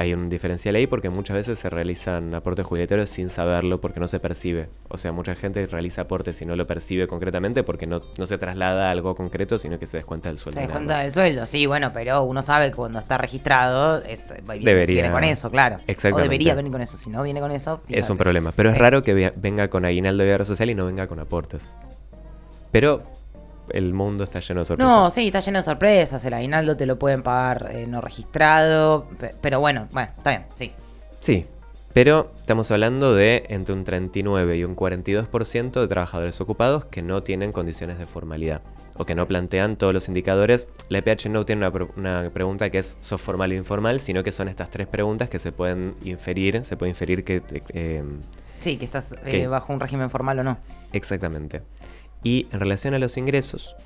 Hay 0.00 0.14
un 0.14 0.28
diferencial 0.30 0.76
ahí 0.76 0.86
porque 0.86 1.10
muchas 1.10 1.34
veces 1.34 1.58
se 1.58 1.68
realizan 1.68 2.32
aportes 2.32 2.64
jubilatorios 2.64 3.10
sin 3.10 3.30
saberlo 3.30 3.80
porque 3.80 3.98
no 3.98 4.06
se 4.06 4.20
percibe. 4.20 4.68
O 4.88 4.96
sea, 4.96 5.10
mucha 5.10 5.34
gente 5.34 5.66
realiza 5.66 6.02
aportes 6.02 6.40
y 6.40 6.46
no 6.46 6.54
lo 6.54 6.68
percibe 6.68 7.08
concretamente 7.08 7.64
porque 7.64 7.86
no, 7.88 8.00
no 8.16 8.26
se 8.26 8.38
traslada 8.38 8.86
a 8.86 8.90
algo 8.92 9.16
concreto, 9.16 9.58
sino 9.58 9.76
que 9.80 9.86
se 9.86 9.96
descuenta 9.96 10.28
del 10.28 10.38
sueldo. 10.38 10.60
Se 10.60 10.66
descuenta 10.68 11.00
del 11.00 11.12
sueldo, 11.12 11.46
sí, 11.46 11.66
bueno, 11.66 11.90
pero 11.92 12.22
uno 12.22 12.42
sabe 12.42 12.70
que 12.70 12.76
cuando 12.76 13.00
está 13.00 13.18
registrado 13.18 14.00
es, 14.04 14.22
viene, 14.46 14.64
Debería. 14.64 15.02
viene 15.02 15.10
con 15.12 15.24
eso, 15.24 15.50
claro. 15.50 15.78
Exactamente. 15.88 16.20
O 16.20 16.22
debería 16.22 16.54
venir 16.54 16.70
con 16.70 16.80
eso. 16.80 16.96
Si 16.96 17.10
no 17.10 17.24
viene 17.24 17.40
con 17.40 17.50
eso, 17.50 17.82
Es 17.88 18.08
un 18.08 18.16
problema. 18.18 18.52
Pero 18.54 18.68
es 18.68 18.76
Sí. 18.76 18.80
raro 18.80 19.02
que 19.02 19.14
ve- 19.14 19.32
venga 19.34 19.66
con 19.66 19.84
aguinaldo 19.84 20.24
y 20.24 20.30
obra 20.30 20.44
social 20.44 20.70
y 20.70 20.76
no 20.76 20.86
venga 20.86 21.08
con 21.08 21.18
aportes. 21.18 21.74
Pero 22.70 23.02
el 23.72 23.92
mundo 23.94 24.24
está 24.24 24.40
lleno 24.40 24.60
de 24.60 24.64
sorpresas. 24.64 24.92
No, 24.92 25.10
sí, 25.10 25.26
está 25.26 25.40
lleno 25.40 25.58
de 25.58 25.62
sorpresas. 25.62 26.24
El 26.24 26.34
aguinaldo 26.34 26.76
te 26.76 26.86
lo 26.86 26.98
pueden 26.98 27.22
pagar 27.22 27.68
eh, 27.72 27.86
no 27.86 28.00
registrado. 28.00 29.06
pe- 29.18 29.34
Pero 29.40 29.60
bueno, 29.60 29.88
bueno, 29.92 30.10
está 30.16 30.30
bien, 30.30 30.44
sí. 30.54 30.72
Sí, 31.20 31.46
pero 31.92 32.30
estamos 32.36 32.70
hablando 32.70 33.14
de 33.14 33.44
entre 33.48 33.74
un 33.74 33.84
39 33.84 34.56
y 34.56 34.64
un 34.64 34.76
42% 34.76 35.80
de 35.80 35.88
trabajadores 35.88 36.40
ocupados 36.40 36.84
que 36.84 37.02
no 37.02 37.22
tienen 37.22 37.52
condiciones 37.52 37.98
de 37.98 38.06
formalidad 38.06 38.60
o 38.96 39.04
que 39.04 39.14
no 39.14 39.26
plantean 39.26 39.76
todos 39.76 39.94
los 39.94 40.08
indicadores. 40.08 40.68
La 40.88 40.98
EPH 40.98 41.26
no 41.28 41.44
tiene 41.44 41.68
una, 41.96 42.30
pregunta 42.30 42.70
que 42.70 42.78
es 42.78 42.96
¿sos 43.00 43.20
formal 43.20 43.50
o 43.52 43.54
informal? 43.54 44.00
Sino 44.00 44.22
que 44.24 44.32
son 44.32 44.48
estas 44.48 44.70
tres 44.70 44.86
preguntas 44.86 45.28
que 45.28 45.38
se 45.38 45.52
pueden 45.52 45.94
inferir, 46.04 46.64
se 46.64 46.76
puede 46.76 46.90
inferir 46.90 47.24
que... 47.24 47.42
eh, 47.72 48.02
Sí, 48.60 48.76
que 48.76 48.84
estás 48.84 49.14
eh, 49.24 49.46
bajo 49.46 49.72
un 49.72 49.78
régimen 49.78 50.10
formal 50.10 50.40
o 50.40 50.42
no. 50.42 50.58
exactamente. 50.92 51.62
Y 52.22 52.46
en 52.52 52.60
relación 52.60 52.94
a 52.94 52.98
los 52.98 53.16
ingresos, 53.16 53.76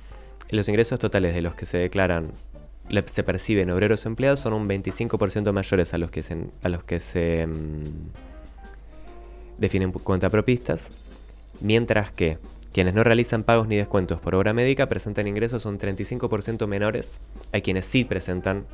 los 0.51 0.69
ingresos 0.69 0.99
totales 0.99 1.35
de 1.35 1.43
los 1.43 1.55
que 1.55 1.67
se 1.67 1.79
declaran, 1.79 2.33
se 3.07 3.23
perciben 3.23 3.71
obreros 3.71 4.05
empleados 4.07 4.41
son 4.41 4.53
un 4.53 4.69
25% 4.69 5.53
mayores 5.53 5.95
a 5.95 5.99
los 5.99 6.11
que 6.11 6.23
se, 6.23 6.47
a 6.63 6.69
los 6.69 6.85
que 6.85 7.01
se 7.01 7.47
mm, 7.47 7.83
definen 9.59 9.93
cuentapropistas, 9.93 10.91
mientras 11.61 12.13
que 12.13 12.39
quienes 12.73 12.95
no 12.95 13.05
realizan 13.05 13.43
pagos 13.45 13.69
ni 13.69 13.77
descuentos 13.77 14.19
por 14.21 14.35
obra 14.35 14.53
médica 14.53 14.89
presentan 14.89 15.27
ingresos 15.29 15.67
un 15.67 15.79
35% 15.79 16.67
menores 16.67 17.21
a 17.53 17.61
quienes 17.61 17.85
sí 17.85 18.05
presentan 18.05 18.67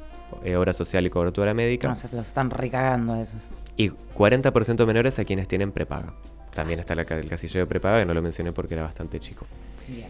eh, 0.44 0.57
obra 0.57 0.73
social 0.73 1.05
y 1.07 1.11
cobertura 1.11 1.53
médica 1.53 1.88
No, 1.88 1.94
se 1.94 2.09
los 2.14 2.29
están 2.29 2.51
recagando 2.51 3.14
a 3.14 3.23
esos. 3.23 3.51
y 3.77 3.90
40% 3.90 4.87
menores 4.87 5.18
a 5.18 5.25
quienes 5.25 5.49
tienen 5.49 5.73
prepaga. 5.73 6.14
También 6.59 6.81
está 6.81 6.97
la 6.97 7.03
el 7.03 7.29
casillero 7.29 7.68
prepaga, 7.68 8.01
que 8.01 8.05
no 8.05 8.14
lo 8.14 8.21
mencioné 8.21 8.51
porque 8.51 8.75
era 8.75 8.83
bastante 8.83 9.21
chico. 9.21 9.47
Bien. 9.87 10.09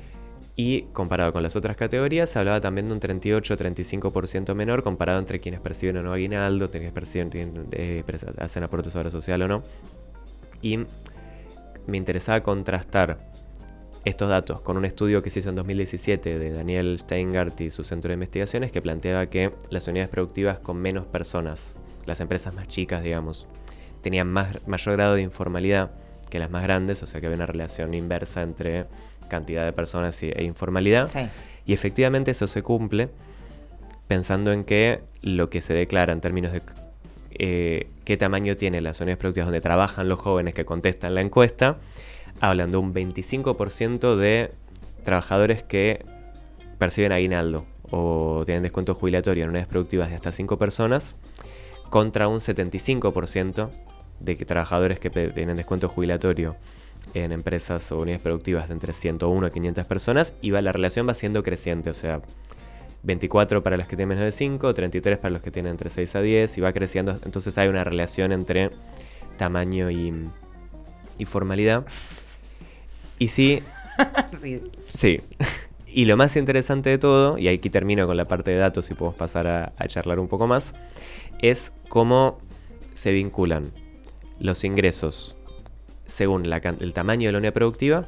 Y 0.57 0.85
comparado 0.95 1.31
con 1.31 1.43
las 1.43 1.57
otras 1.57 1.77
categorías, 1.77 2.31
se 2.31 2.39
hablaba 2.39 2.59
también 2.59 2.89
de 2.89 2.95
un 2.95 3.01
38-35% 3.01 4.55
menor 4.55 4.83
comparado 4.83 5.19
entre 5.19 5.41
quienes 5.41 5.61
perciben 5.61 5.99
o 5.99 6.03
no 6.03 6.15
aguinaldo, 6.15 6.71
quienes 6.71 6.91
perciben, 6.93 7.69
eh, 7.73 8.03
hacen 8.39 8.63
aportes 8.63 8.97
a 8.97 9.01
obra 9.01 9.11
social 9.11 9.43
o 9.43 9.49
no. 9.49 9.63
Y 10.63 10.79
me 11.87 11.99
interesaba 11.99 12.43
contrastar 12.43 13.19
estos 14.07 14.31
datos 14.31 14.63
con 14.63 14.79
un 14.79 14.87
estudio 14.87 15.23
que 15.23 15.29
se 15.29 15.41
hizo 15.41 15.51
en 15.51 15.57
2017 15.57 16.39
de 16.39 16.51
Daniel 16.51 16.99
Steingart 16.99 17.61
y 17.61 17.69
su 17.69 17.85
centro 17.85 18.09
de 18.09 18.15
investigaciones 18.15 18.73
que 18.73 18.81
planteaba 18.81 19.27
que 19.27 19.53
las 19.69 19.87
unidades 19.87 20.09
productivas 20.09 20.61
con 20.61 20.79
menos 20.79 21.05
personas, 21.05 21.77
las 22.07 22.23
empresas 22.23 22.55
más 22.55 22.69
chicas, 22.69 23.03
digamos, 23.03 23.47
tenían 24.01 24.29
más, 24.29 24.67
mayor 24.67 24.97
grado 24.97 25.15
de 25.15 25.21
informalidad 25.21 25.91
que 26.31 26.39
las 26.39 26.51
más 26.51 26.63
grandes, 26.63 27.03
o 27.03 27.07
sea 27.07 27.21
que 27.21 27.27
había 27.27 27.37
una 27.37 27.47
relación 27.47 27.95
inversa 27.95 28.43
entre 28.43 28.87
cantidad 29.29 29.65
de 29.65 29.73
personas 29.73 30.23
y- 30.23 30.31
e 30.31 30.45
informalidad. 30.45 31.09
Sí. 31.09 31.21
Y 31.67 31.73
efectivamente 31.75 32.31
eso 32.31 32.47
se 32.47 32.63
cumple 32.63 33.09
pensando 34.07 34.53
en 34.53 34.65
que 34.65 35.01
lo 35.21 35.51
que 35.51 35.61
se 35.61 35.75
declara 35.75 36.13
en 36.13 36.21
términos 36.21 36.53
de 36.53 36.63
eh, 37.41 37.89
qué 38.05 38.17
tamaño 38.17 38.57
tienen 38.57 38.85
las 38.85 39.01
unidades 39.01 39.19
productivas 39.19 39.47
donde 39.47 39.61
trabajan 39.61 40.09
los 40.09 40.19
jóvenes 40.19 40.55
que 40.55 40.65
contestan 40.65 41.15
la 41.15 41.21
encuesta, 41.21 41.77
hablan 42.41 42.71
de 42.73 42.79
un 42.79 42.93
25% 42.95 44.17
de 44.17 44.51
trabajadores 45.05 45.63
que 45.63 46.05
perciben 46.79 47.13
aguinaldo 47.13 47.67
o 47.91 48.43
tienen 48.45 48.63
descuento 48.63 48.95
jubilatorio 48.95 49.45
en 49.45 49.51
unidades 49.51 49.69
productivas 49.69 50.09
de 50.09 50.15
hasta 50.17 50.33
5 50.33 50.59
personas, 50.59 51.17
contra 51.91 52.29
un 52.29 52.41
75% 52.41 53.71
de 54.21 54.37
que 54.37 54.45
trabajadores 54.45 54.99
que 54.99 55.11
tienen 55.11 55.57
descuento 55.57 55.89
jubilatorio 55.89 56.57
en 57.15 57.33
empresas 57.33 57.91
o 57.93 57.99
unidades 57.99 58.23
productivas 58.23 58.69
de 58.69 58.75
entre 58.75 58.93
101 58.93 59.47
a 59.47 59.51
500 59.51 59.87
personas, 59.87 60.35
y 60.41 60.51
va, 60.51 60.61
la 60.63 60.73
relación 60.73 61.09
va 61.09 61.15
siendo 61.15 61.43
creciente, 61.43 61.91
o 61.91 61.95
sea, 61.95 62.21
24 63.03 63.63
para 63.63 63.77
los 63.77 63.87
que 63.87 63.97
tienen 63.97 64.17
menos 64.17 64.25
de 64.25 64.33
5, 64.33 64.75
33 64.75 65.19
para 65.19 65.31
los 65.31 65.43
que 65.43 65.51
tienen 65.51 65.71
entre 65.71 65.91
6 65.91 66.17
a 66.17 66.21
10, 66.21 66.59
y 66.59 66.61
va 66.61 66.73
creciendo, 66.73 67.19
entonces 67.25 67.57
hay 67.59 67.69
una 67.69 67.85
relación 67.85 68.33
entre 68.33 68.71
tamaño 69.37 69.91
y, 69.91 70.13
y 71.19 71.25
formalidad. 71.25 71.87
Y 73.19 73.29
sí, 73.29 73.63
sí. 74.39 74.63
Sí. 74.95 75.21
Y 75.87 76.05
lo 76.05 76.17
más 76.17 76.37
interesante 76.37 76.91
de 76.91 76.99
todo, 76.99 77.39
y 77.39 77.49
aquí 77.49 77.71
termino 77.71 78.07
con 78.07 78.17
la 78.17 78.27
parte 78.27 78.51
de 78.51 78.59
datos 78.59 78.91
y 78.91 78.95
podemos 78.95 79.17
pasar 79.17 79.47
a, 79.47 79.73
a 79.77 79.89
charlar 79.89 80.19
un 80.19 80.29
poco 80.29 80.47
más, 80.47 80.75
es 81.41 81.73
cómo 81.89 82.39
se 82.93 83.13
vinculan 83.13 83.73
los 84.41 84.65
ingresos 84.65 85.37
según 86.07 86.49
la 86.49 86.59
el 86.59 86.93
tamaño 86.95 87.29
de 87.29 87.33
la 87.33 87.39
unidad 87.39 87.53
productiva 87.53 88.07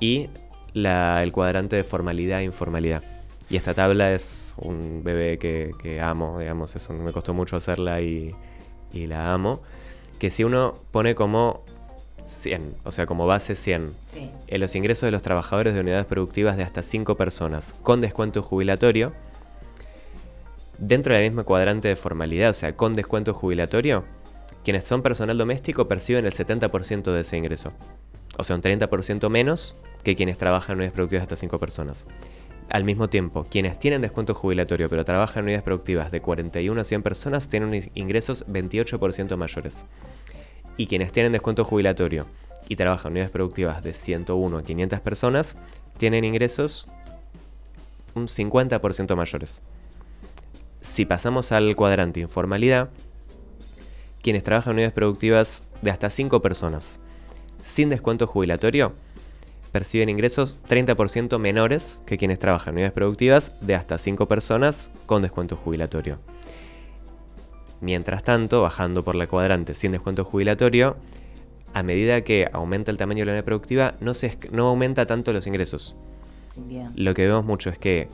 y 0.00 0.28
la- 0.72 1.22
el 1.22 1.32
cuadrante 1.32 1.76
de 1.76 1.84
formalidad 1.84 2.40
e 2.40 2.44
informalidad. 2.44 3.02
Y 3.48 3.56
esta 3.56 3.72
tabla 3.74 4.12
es 4.12 4.54
un 4.58 5.02
bebé 5.04 5.38
que, 5.38 5.72
que 5.80 6.00
amo, 6.00 6.38
digamos, 6.40 6.74
es 6.76 6.88
un- 6.88 7.04
me 7.04 7.12
costó 7.12 7.32
mucho 7.34 7.56
hacerla 7.56 8.00
y, 8.00 8.34
y 8.92 9.06
la 9.06 9.32
amo. 9.32 9.62
Que 10.18 10.30
si 10.30 10.42
uno 10.44 10.74
pone 10.90 11.14
como 11.14 11.62
100, 12.24 12.74
o 12.84 12.90
sea, 12.90 13.06
como 13.06 13.26
base 13.26 13.54
100, 13.54 13.92
Sí. 14.06 14.30
en 14.48 14.60
los 14.60 14.74
ingresos 14.74 15.06
de 15.06 15.12
los 15.12 15.22
trabajadores 15.22 15.74
de 15.74 15.80
unidades 15.80 16.06
productivas 16.06 16.56
de 16.56 16.64
hasta 16.64 16.82
5 16.82 17.14
personas 17.16 17.74
con 17.82 18.00
descuento 18.00 18.42
jubilatorio, 18.42 19.12
dentro 20.78 21.14
del 21.14 21.22
mismo 21.30 21.44
cuadrante 21.44 21.88
de 21.88 21.96
formalidad, 21.96 22.50
o 22.50 22.54
sea, 22.54 22.76
con 22.76 22.94
descuento 22.94 23.32
jubilatorio, 23.32 24.04
quienes 24.66 24.82
son 24.82 25.00
personal 25.00 25.38
doméstico 25.38 25.86
perciben 25.86 26.26
el 26.26 26.32
70% 26.32 27.12
de 27.12 27.20
ese 27.20 27.36
ingreso. 27.36 27.72
O 28.36 28.42
sea, 28.42 28.56
un 28.56 28.62
30% 28.62 29.30
menos 29.30 29.76
que 30.02 30.16
quienes 30.16 30.38
trabajan 30.38 30.72
en 30.72 30.78
unidades 30.78 30.94
productivas 30.94 31.20
de 31.20 31.34
hasta 31.34 31.36
5 31.36 31.60
personas. 31.60 32.04
Al 32.68 32.82
mismo 32.82 33.08
tiempo, 33.08 33.46
quienes 33.48 33.78
tienen 33.78 34.02
descuento 34.02 34.34
jubilatorio 34.34 34.88
pero 34.88 35.04
trabajan 35.04 35.42
en 35.42 35.44
unidades 35.44 35.62
productivas 35.62 36.10
de 36.10 36.20
41 36.20 36.80
a 36.80 36.82
100 36.82 37.02
personas 37.04 37.48
tienen 37.48 37.92
ingresos 37.94 38.44
28% 38.48 39.36
mayores. 39.36 39.86
Y 40.76 40.88
quienes 40.88 41.12
tienen 41.12 41.30
descuento 41.30 41.64
jubilatorio 41.64 42.26
y 42.68 42.74
trabajan 42.74 43.10
en 43.10 43.12
unidades 43.12 43.30
productivas 43.30 43.84
de 43.84 43.94
101 43.94 44.58
a 44.58 44.62
500 44.64 44.98
personas 44.98 45.56
tienen 45.96 46.24
ingresos 46.24 46.88
un 48.16 48.26
50% 48.26 49.14
mayores. 49.14 49.62
Si 50.80 51.04
pasamos 51.04 51.52
al 51.52 51.76
cuadrante 51.76 52.18
informalidad, 52.18 52.90
quienes 54.26 54.42
trabajan 54.42 54.72
en 54.72 54.78
unidades 54.78 54.92
productivas 54.92 55.62
de 55.82 55.90
hasta 55.92 56.10
5 56.10 56.42
personas 56.42 56.98
sin 57.62 57.90
descuento 57.90 58.26
jubilatorio 58.26 58.92
perciben 59.70 60.08
ingresos 60.08 60.58
30% 60.68 61.38
menores 61.38 62.00
que 62.06 62.18
quienes 62.18 62.40
trabajan 62.40 62.72
en 62.72 62.78
unidades 62.78 62.92
productivas 62.92 63.52
de 63.60 63.76
hasta 63.76 63.98
5 63.98 64.26
personas 64.26 64.90
con 65.06 65.22
descuento 65.22 65.54
jubilatorio. 65.54 66.18
Mientras 67.80 68.24
tanto, 68.24 68.62
bajando 68.62 69.04
por 69.04 69.14
la 69.14 69.28
cuadrante 69.28 69.74
sin 69.74 69.92
descuento 69.92 70.24
jubilatorio, 70.24 70.96
a 71.72 71.84
medida 71.84 72.22
que 72.22 72.48
aumenta 72.52 72.90
el 72.90 72.96
tamaño 72.96 73.20
de 73.20 73.26
la 73.26 73.32
unidad 73.34 73.44
productiva, 73.44 73.94
no, 74.00 74.12
se, 74.12 74.36
no 74.50 74.66
aumenta 74.66 75.06
tanto 75.06 75.32
los 75.32 75.46
ingresos. 75.46 75.94
Bien. 76.56 76.90
Lo 76.96 77.14
que 77.14 77.26
vemos 77.28 77.44
mucho 77.44 77.70
es 77.70 77.78
que 77.78 78.08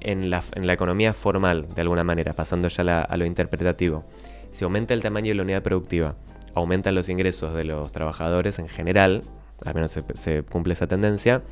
en 0.00 0.28
la, 0.28 0.42
en 0.54 0.66
la 0.66 0.74
economía 0.74 1.14
formal, 1.14 1.66
de 1.74 1.80
alguna 1.80 2.04
manera, 2.04 2.34
pasando 2.34 2.68
ya 2.68 2.84
la- 2.84 3.00
a 3.00 3.16
lo 3.16 3.24
interpretativo, 3.24 4.04
si 4.50 4.64
aumenta 4.64 4.94
el 4.94 5.02
tamaño 5.02 5.28
de 5.28 5.34
la 5.34 5.42
unidad 5.42 5.62
productiva, 5.62 6.16
aumentan 6.54 6.94
los 6.94 7.08
ingresos 7.08 7.54
de 7.54 7.64
los 7.64 7.92
trabajadores 7.92 8.58
en 8.58 8.68
general, 8.68 9.22
al 9.64 9.74
menos 9.74 9.92
se, 9.92 10.02
se 10.14 10.42
cumple 10.42 10.72
esa 10.72 10.86
tendencia, 10.86 11.42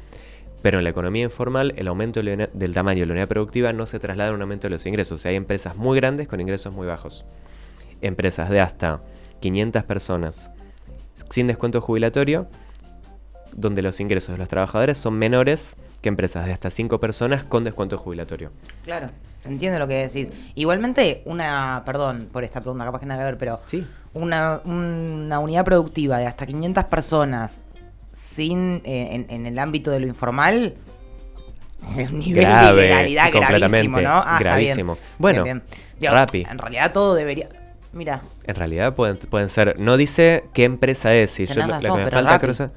pero 0.63 0.79
en 0.79 0.85
la 0.85 0.91
economía 0.91 1.25
informal 1.25 1.73
el 1.77 1.87
aumento 1.89 2.21
del 2.23 2.73
tamaño 2.75 3.01
de 3.01 3.07
la 3.07 3.13
unidad 3.13 3.29
productiva 3.29 3.73
no 3.73 3.87
se 3.87 4.01
traslada 4.01 4.31
a 4.31 4.35
un 4.35 4.43
aumento 4.43 4.67
de 4.67 4.71
los 4.71 4.87
ingresos. 4.87 5.25
Hay 5.25 5.37
empresas 5.37 5.77
muy 5.77 5.97
grandes 5.97 6.27
con 6.27 6.41
ingresos 6.41 6.75
muy 6.75 6.87
bajos. 6.87 7.25
Empresas 8.01 8.51
de 8.51 8.61
hasta 8.61 9.01
500 9.41 9.85
personas 9.85 10.51
sin 11.31 11.47
descuento 11.47 11.81
jubilatorio, 11.81 12.49
donde 13.55 13.83
los 13.83 14.01
ingresos 14.01 14.35
de 14.35 14.39
los 14.39 14.49
trabajadores 14.49 14.99
son 14.99 15.15
menores 15.15 15.77
que 16.01 16.09
empresas 16.09 16.47
de 16.47 16.53
hasta 16.53 16.71
5 16.71 17.01
personas 17.01 17.45
con 17.45 17.65
descuento 17.65 17.99
jubilatorio. 17.99 18.53
Claro, 18.85 19.09
entiendo 19.45 19.79
lo 19.79 19.89
que 19.89 19.95
decís. 20.09 20.31
Igualmente, 20.55 21.23
una, 21.25 21.83
perdón 21.85 22.29
por 22.33 22.45
esta 22.45 22.61
pregunta, 22.61 22.85
capaz 22.85 23.01
que 23.01 23.07
nada 23.07 23.21
que 23.21 23.25
ver, 23.25 23.39
pero 23.39 23.61
Sí. 23.67 23.87
una, 24.15 24.61
una 24.65 25.39
unidad 25.41 25.65
productiva 25.65 26.19
de 26.19 26.27
hasta 26.27 26.47
500 26.47 26.85
personas 26.85 27.59
sin 28.13 28.81
eh, 28.85 29.09
en, 29.13 29.27
en 29.29 29.47
el 29.47 29.59
ámbito 29.59 29.91
de 29.91 30.01
lo 30.01 30.07
informal 30.07 30.75
es 31.97 32.11
un 32.11 32.19
nivel 32.19 32.45
Grave, 32.45 32.81
de 32.83 32.87
ilegalidad 32.89 33.33
completamente, 33.33 33.89
gravísimo, 33.89 34.01
¿no? 34.01 34.23
Ah, 34.25 34.39
está 34.41 34.57
bien. 34.57 34.67
gravísimo. 34.67 34.99
Bueno, 35.19 35.45
Bien, 35.45 35.63
bien. 35.69 35.81
Digo, 36.01 36.13
Rappi. 36.15 36.47
En 36.49 36.59
realidad 36.59 36.93
todo 36.93 37.15
debería... 37.15 37.49
Mira, 37.93 38.21
En 38.45 38.55
realidad 38.55 38.95
pueden, 38.95 39.17
pueden 39.17 39.49
ser. 39.49 39.81
No 39.81 39.97
dice 39.97 40.45
qué 40.53 40.65
empresa 40.65 41.15
es. 41.15 41.31
Si 41.31 41.47
yo 41.47 41.55
Tenés 41.55 41.71
razón, 41.71 41.93
que 41.93 41.99
me 41.99 42.05
pero 42.05 42.17
falta 42.17 42.39
cruzar. 42.39 42.71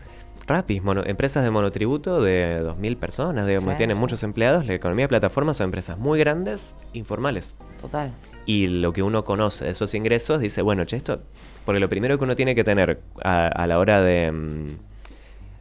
Rappi, 0.48 0.82
mono- 0.82 1.04
empresas 1.06 1.44
de 1.44 1.52
monotributo 1.52 2.22
de 2.22 2.62
2.000 2.64 2.98
personas, 2.98 3.48
digamos, 3.48 3.74
Sí, 3.74 3.78
tienen 3.78 3.96
sí. 3.98 4.02
muchos 4.02 4.24
empleados. 4.24 4.66
La 4.68 4.74
economía 4.74 5.06
de 5.06 5.10
plataformas 5.10 5.58
son 5.58 5.66
empresas 5.66 5.98
muy 5.98 6.20
grandes, 6.20 6.76
informales. 6.94 7.56
total. 7.80 8.12
Y 8.46 8.68
lo 8.68 8.92
que 8.92 9.04
uno 9.04 9.24
conoce 9.24 9.66
de 9.66 9.72
esos 9.72 9.94
ingresos 9.94 10.42
dice, 10.42 10.62
bueno, 10.62 10.84
che, 10.86 10.96
esto. 10.98 11.22
Porque 11.66 11.80
lo 11.80 11.90
primero 11.90 12.18
que 12.18 12.24
uno 12.24 12.36
tiene 12.36 12.56
que 12.56 12.64
tener 12.64 13.02
a, 13.24 13.48
a 13.48 13.68
la 13.68 13.78
hora 13.80 14.02
de. 14.02 14.32
mm, 14.32 14.68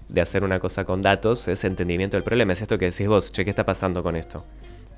de 0.08 0.20
hacer 0.20 0.42
una 0.42 0.58
cosa 0.58 0.84
con 0.84 1.02
datos 1.02 1.46
es 1.46 1.62
entendimiento 1.62 2.16
del 2.16 2.24
problema. 2.24 2.52
Es 2.52 2.62
esto 2.62 2.78
que 2.78 2.86
decís 2.86 3.06
vos, 3.06 3.30
che, 3.32 3.44
¿qué 3.44 3.50
está 3.50 3.64
pasando 3.64 4.02
con 4.02 4.16
esto? 4.16 4.44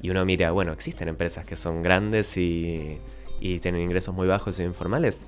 Y 0.00 0.08
uno 0.10 0.24
mira, 0.24 0.52
bueno, 0.52 0.72
existen 0.72 1.06
empresas 1.08 1.44
que 1.44 1.54
son 1.54 1.82
grandes 1.82 2.36
y, 2.38 2.98
y 3.40 3.58
tienen 3.58 3.82
ingresos 3.82 4.14
muy 4.14 4.26
bajos 4.26 4.58
e 4.58 4.64
informales. 4.64 5.26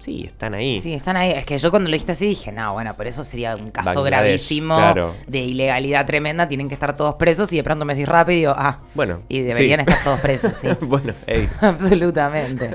Sí, 0.00 0.24
están 0.26 0.54
ahí. 0.54 0.80
Sí, 0.80 0.94
están 0.94 1.16
ahí. 1.16 1.32
Es 1.32 1.44
que 1.44 1.58
yo 1.58 1.70
cuando 1.70 1.88
lo 1.90 1.92
dijiste 1.94 2.12
así 2.12 2.26
dije, 2.26 2.50
no, 2.52 2.72
bueno, 2.72 2.94
pero 2.96 3.10
eso 3.10 3.22
sería 3.22 3.54
un 3.54 3.70
caso 3.70 4.02
Bangladesh, 4.02 4.10
gravísimo 4.10 4.76
claro. 4.76 5.14
de 5.26 5.38
ilegalidad 5.40 6.06
tremenda. 6.06 6.48
Tienen 6.48 6.68
que 6.68 6.74
estar 6.74 6.96
todos 6.96 7.14
presos 7.16 7.52
y 7.52 7.56
de 7.56 7.62
pronto 7.64 7.84
me 7.84 7.94
decís 7.94 8.08
rápido 8.08 8.36
y 8.36 8.40
digo, 8.40 8.54
ah, 8.56 8.78
Bueno, 8.94 9.22
y 9.28 9.40
deberían 9.42 9.80
sí. 9.80 9.86
estar 9.88 10.04
todos 10.04 10.20
presos, 10.20 10.56
sí. 10.56 10.68
bueno, 10.80 11.12
ey, 11.26 11.48
Absolutamente. 11.60 12.70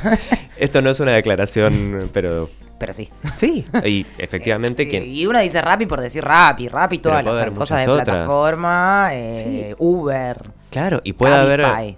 esto 0.58 0.82
no 0.82 0.90
es 0.90 1.00
una 1.00 1.12
declaración, 1.12 2.10
pero 2.12 2.50
Pero 2.78 2.92
sí. 2.92 3.08
sí, 3.36 3.66
y 3.84 4.04
efectivamente 4.18 4.82
Eh, 4.84 4.88
quien... 4.88 5.04
Y 5.06 5.26
uno 5.26 5.40
dice 5.40 5.60
Rappi 5.62 5.86
por 5.86 6.00
decir 6.00 6.22
Rappi, 6.24 6.68
Rappi, 6.68 6.98
todas 6.98 7.24
las 7.24 7.34
haber 7.34 7.52
cosas 7.52 7.84
de 7.86 7.90
otras. 7.90 8.04
plataforma, 8.04 9.08
eh, 9.12 9.74
Uber, 9.78 10.38
Claro, 10.70 11.00
y 11.04 11.14
puede 11.14 11.34
haber, 11.34 11.62
Cabify. 11.62 11.96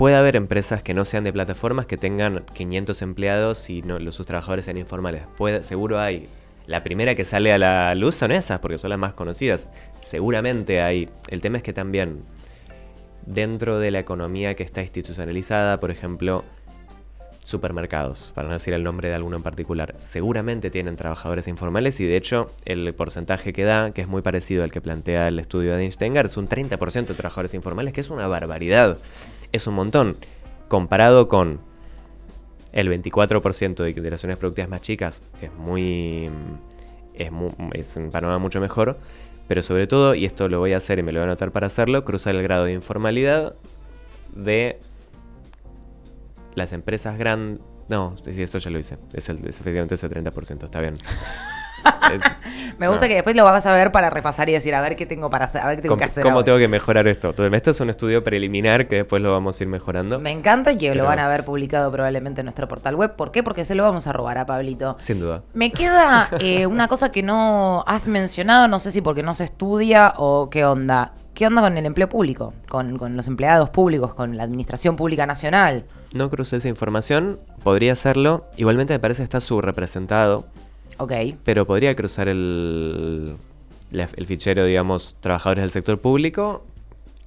Puede 0.00 0.16
haber 0.16 0.34
empresas 0.34 0.82
que 0.82 0.94
no 0.94 1.04
sean 1.04 1.24
de 1.24 1.32
plataformas 1.34 1.84
que 1.84 1.98
tengan 1.98 2.46
500 2.54 3.02
empleados 3.02 3.68
y 3.68 3.82
no, 3.82 3.98
los, 3.98 4.14
sus 4.14 4.24
trabajadores 4.24 4.64
sean 4.64 4.78
informales. 4.78 5.24
Puede, 5.36 5.62
seguro 5.62 6.00
hay. 6.00 6.26
La 6.66 6.82
primera 6.82 7.14
que 7.14 7.26
sale 7.26 7.52
a 7.52 7.58
la 7.58 7.94
luz 7.94 8.14
son 8.14 8.32
esas, 8.32 8.60
porque 8.60 8.78
son 8.78 8.88
las 8.88 8.98
más 8.98 9.12
conocidas. 9.12 9.68
Seguramente 9.98 10.80
hay. 10.80 11.10
El 11.28 11.42
tema 11.42 11.58
es 11.58 11.62
que 11.62 11.74
también, 11.74 12.22
dentro 13.26 13.78
de 13.78 13.90
la 13.90 13.98
economía 13.98 14.54
que 14.54 14.62
está 14.62 14.80
institucionalizada, 14.80 15.76
por 15.80 15.90
ejemplo, 15.90 16.46
supermercados, 17.50 18.32
para 18.34 18.48
no 18.48 18.54
decir 18.54 18.72
el 18.74 18.82
nombre 18.82 19.08
de 19.08 19.14
alguno 19.14 19.36
en 19.36 19.42
particular, 19.42 19.94
seguramente 19.98 20.70
tienen 20.70 20.96
trabajadores 20.96 21.48
informales 21.48 22.00
y 22.00 22.06
de 22.06 22.16
hecho 22.16 22.50
el 22.64 22.94
porcentaje 22.94 23.52
que 23.52 23.64
da, 23.64 23.90
que 23.90 24.00
es 24.00 24.08
muy 24.08 24.22
parecido 24.22 24.64
al 24.64 24.72
que 24.72 24.80
plantea 24.80 25.28
el 25.28 25.38
estudio 25.38 25.76
de 25.76 25.82
Einsteiner, 25.84 26.26
es 26.26 26.36
un 26.36 26.48
30% 26.48 27.06
de 27.06 27.14
trabajadores 27.14 27.54
informales, 27.54 27.92
que 27.92 28.00
es 28.00 28.08
una 28.10 28.26
barbaridad, 28.28 28.98
es 29.52 29.66
un 29.66 29.74
montón, 29.74 30.16
comparado 30.68 31.28
con 31.28 31.60
el 32.72 32.88
24% 32.88 33.74
de, 33.82 33.92
de 33.92 34.36
productivas 34.36 34.70
más 34.70 34.80
chicas, 34.80 35.22
es 35.42 35.52
muy... 35.52 36.30
Es, 37.14 37.30
mu- 37.32 37.50
es 37.72 37.96
un 37.96 38.10
panorama 38.10 38.38
mucho 38.38 38.60
mejor, 38.60 38.96
pero 39.48 39.62
sobre 39.62 39.86
todo, 39.86 40.14
y 40.14 40.24
esto 40.24 40.48
lo 40.48 40.60
voy 40.60 40.72
a 40.72 40.76
hacer 40.78 41.00
y 41.00 41.02
me 41.02 41.12
lo 41.12 41.18
voy 41.18 41.24
a 41.24 41.30
anotar 41.32 41.50
para 41.50 41.66
hacerlo, 41.66 42.04
cruzar 42.04 42.34
el 42.36 42.42
grado 42.42 42.64
de 42.64 42.72
informalidad 42.72 43.56
de 44.34 44.78
las 46.54 46.72
empresas 46.72 47.16
grandes. 47.18 47.60
No, 47.88 48.14
sí, 48.22 48.42
eso 48.42 48.58
ya 48.58 48.70
lo 48.70 48.78
hice. 48.78 48.98
Es, 49.12 49.28
el, 49.28 49.38
es 49.48 49.58
efectivamente 49.60 49.94
ese 49.96 50.08
30%, 50.08 50.64
está 50.64 50.80
bien. 50.80 50.98
Me 52.78 52.88
gusta 52.88 53.04
no. 53.06 53.08
que 53.08 53.14
después 53.14 53.36
lo 53.36 53.44
vas 53.44 53.64
a 53.66 53.72
ver 53.72 53.92
para 53.92 54.10
repasar 54.10 54.48
y 54.48 54.52
decir, 54.52 54.74
a 54.74 54.80
ver 54.80 54.96
qué 54.96 55.06
tengo 55.06 55.30
para 55.30 55.44
hacer, 55.46 55.62
a 55.62 55.66
ver 55.66 55.76
qué 55.76 55.82
tengo 55.82 55.94
¿Cómo, 55.94 55.98
que 56.00 56.04
hacer. 56.04 56.22
cómo 56.22 56.36
ahora. 56.36 56.44
tengo 56.44 56.58
que 56.58 56.68
mejorar 56.68 57.06
esto? 57.08 57.32
Todo- 57.32 57.46
Esto 57.48 57.70
es 57.70 57.80
un 57.80 57.90
estudio 57.90 58.22
preliminar 58.24 58.86
que 58.88 58.96
después 58.96 59.22
lo 59.22 59.32
vamos 59.32 59.58
a 59.60 59.64
ir 59.64 59.68
mejorando. 59.68 60.18
Me 60.18 60.30
encanta 60.30 60.72
y 60.72 60.78
que 60.78 60.88
Pero- 60.90 61.02
lo 61.02 61.08
van 61.08 61.18
a 61.18 61.28
ver 61.28 61.44
publicado 61.44 61.90
probablemente 61.92 62.40
en 62.40 62.46
nuestro 62.46 62.68
portal 62.68 62.96
web. 62.96 63.16
¿Por 63.16 63.30
qué? 63.32 63.42
Porque 63.42 63.64
se 63.64 63.74
lo 63.74 63.82
vamos 63.84 64.06
a 64.06 64.12
robar 64.12 64.38
a 64.38 64.46
Pablito. 64.46 64.96
Sin 65.00 65.20
duda. 65.20 65.42
Me 65.54 65.72
queda 65.72 66.28
eh, 66.40 66.66
una 66.66 66.88
cosa 66.88 67.10
que 67.10 67.22
no 67.22 67.84
has 67.86 68.08
mencionado, 68.08 68.68
no 68.68 68.78
sé 68.80 68.90
si 68.90 69.00
porque 69.00 69.22
no 69.22 69.34
se 69.34 69.44
estudia 69.44 70.12
o 70.16 70.50
qué 70.50 70.64
onda. 70.64 71.12
¿Qué 71.34 71.46
onda 71.46 71.62
con 71.62 71.76
el 71.78 71.86
empleo 71.86 72.08
público? 72.08 72.52
Con, 72.68 72.98
con 72.98 73.16
los 73.16 73.26
empleados 73.26 73.70
públicos, 73.70 74.14
con 74.14 74.36
la 74.36 74.42
administración 74.42 74.96
pública 74.96 75.26
nacional. 75.26 75.86
No 76.12 76.28
crucé 76.30 76.56
esa 76.56 76.68
información, 76.68 77.38
podría 77.62 77.92
hacerlo. 77.92 78.46
Igualmente 78.56 78.92
me 78.92 78.98
parece 78.98 79.18
que 79.18 79.24
está 79.24 79.40
subrepresentado, 79.40 80.46
Ok. 80.98 81.12
pero 81.44 81.66
podría 81.66 81.94
cruzar 81.94 82.26
el, 82.28 83.36
el 83.92 84.26
fichero, 84.26 84.64
digamos, 84.64 85.16
trabajadores 85.20 85.62
del 85.62 85.70
sector 85.70 86.00
público, 86.00 86.64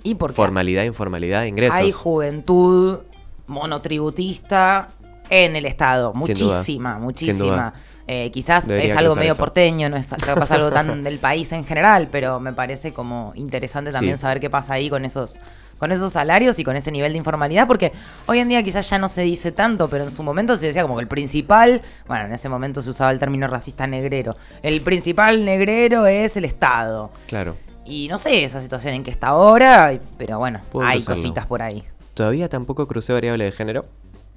¿Y 0.03 0.15
por 0.15 0.31
qué? 0.31 0.35
formalidad, 0.35 0.83
informalidad, 0.83 1.45
ingresos. 1.45 1.77
Hay 1.79 1.91
juventud 1.91 2.99
monotributista 3.47 4.89
en 5.29 5.55
el 5.55 5.65
Estado. 5.65 6.13
Muchísima, 6.13 6.99
muchísima. 6.99 7.73
Eh, 8.05 8.31
quizás 8.31 8.67
Debería 8.67 8.91
es 8.93 8.97
algo 8.99 9.15
medio 9.15 9.31
eso. 9.31 9.39
porteño, 9.39 9.87
no 9.89 9.95
es 9.95 10.07
capaz 10.25 10.51
algo 10.51 10.71
tan 10.71 11.03
del 11.03 11.19
país 11.19 11.51
en 11.53 11.63
general, 11.65 12.09
pero 12.11 12.39
me 12.41 12.51
parece 12.51 12.91
como 12.93 13.31
interesante 13.35 13.91
también 13.91 14.17
Sí. 14.17 14.21
saber 14.21 14.41
qué 14.41 14.49
pasa 14.49 14.73
ahí 14.73 14.89
con 14.89 15.05
esos 15.05 15.35
con 15.83 15.91
esos 15.91 16.13
salarios 16.13 16.57
y 16.59 16.63
con 16.63 16.77
ese 16.77 16.91
nivel 16.91 17.11
de 17.11 17.17
informalidad, 17.17 17.67
porque 17.67 17.91
hoy 18.25 18.39
en 18.39 18.47
día 18.47 18.63
quizás 18.63 18.89
ya 18.89 18.97
no 18.99 19.09
se 19.09 19.21
dice 19.23 19.51
tanto, 19.51 19.89
pero 19.89 20.05
en 20.05 20.11
su 20.11 20.23
momento 20.23 20.55
se 20.55 20.67
decía 20.67 20.81
como 20.81 20.95
que 20.95 21.01
el 21.01 21.09
principal, 21.09 21.81
bueno, 22.07 22.23
en 22.27 22.31
ese 22.31 22.47
momento 22.47 22.81
se 22.81 22.89
usaba 22.89 23.11
el 23.11 23.19
término 23.19 23.47
racista 23.47 23.85
negrero, 23.85 24.37
el 24.61 24.79
principal 24.79 25.43
negrero 25.43 26.05
es 26.07 26.37
el 26.37 26.45
Estado. 26.45 27.11
Claro. 27.27 27.57
Y 27.85 28.07
no 28.07 28.17
sé 28.17 28.45
esa 28.45 28.61
situación 28.61 28.93
en 28.93 29.03
que 29.03 29.11
está 29.11 29.27
ahora, 29.27 29.99
pero 30.17 30.39
bueno, 30.39 30.61
Puedo 30.71 30.87
hay 30.87 30.99
cruzarlo. 30.99 31.21
cositas 31.21 31.45
por 31.47 31.61
ahí. 31.61 31.83
Todavía 32.13 32.47
tampoco 32.47 32.87
crucé 32.87 33.11
variable 33.11 33.43
de 33.43 33.51
género, 33.51 33.85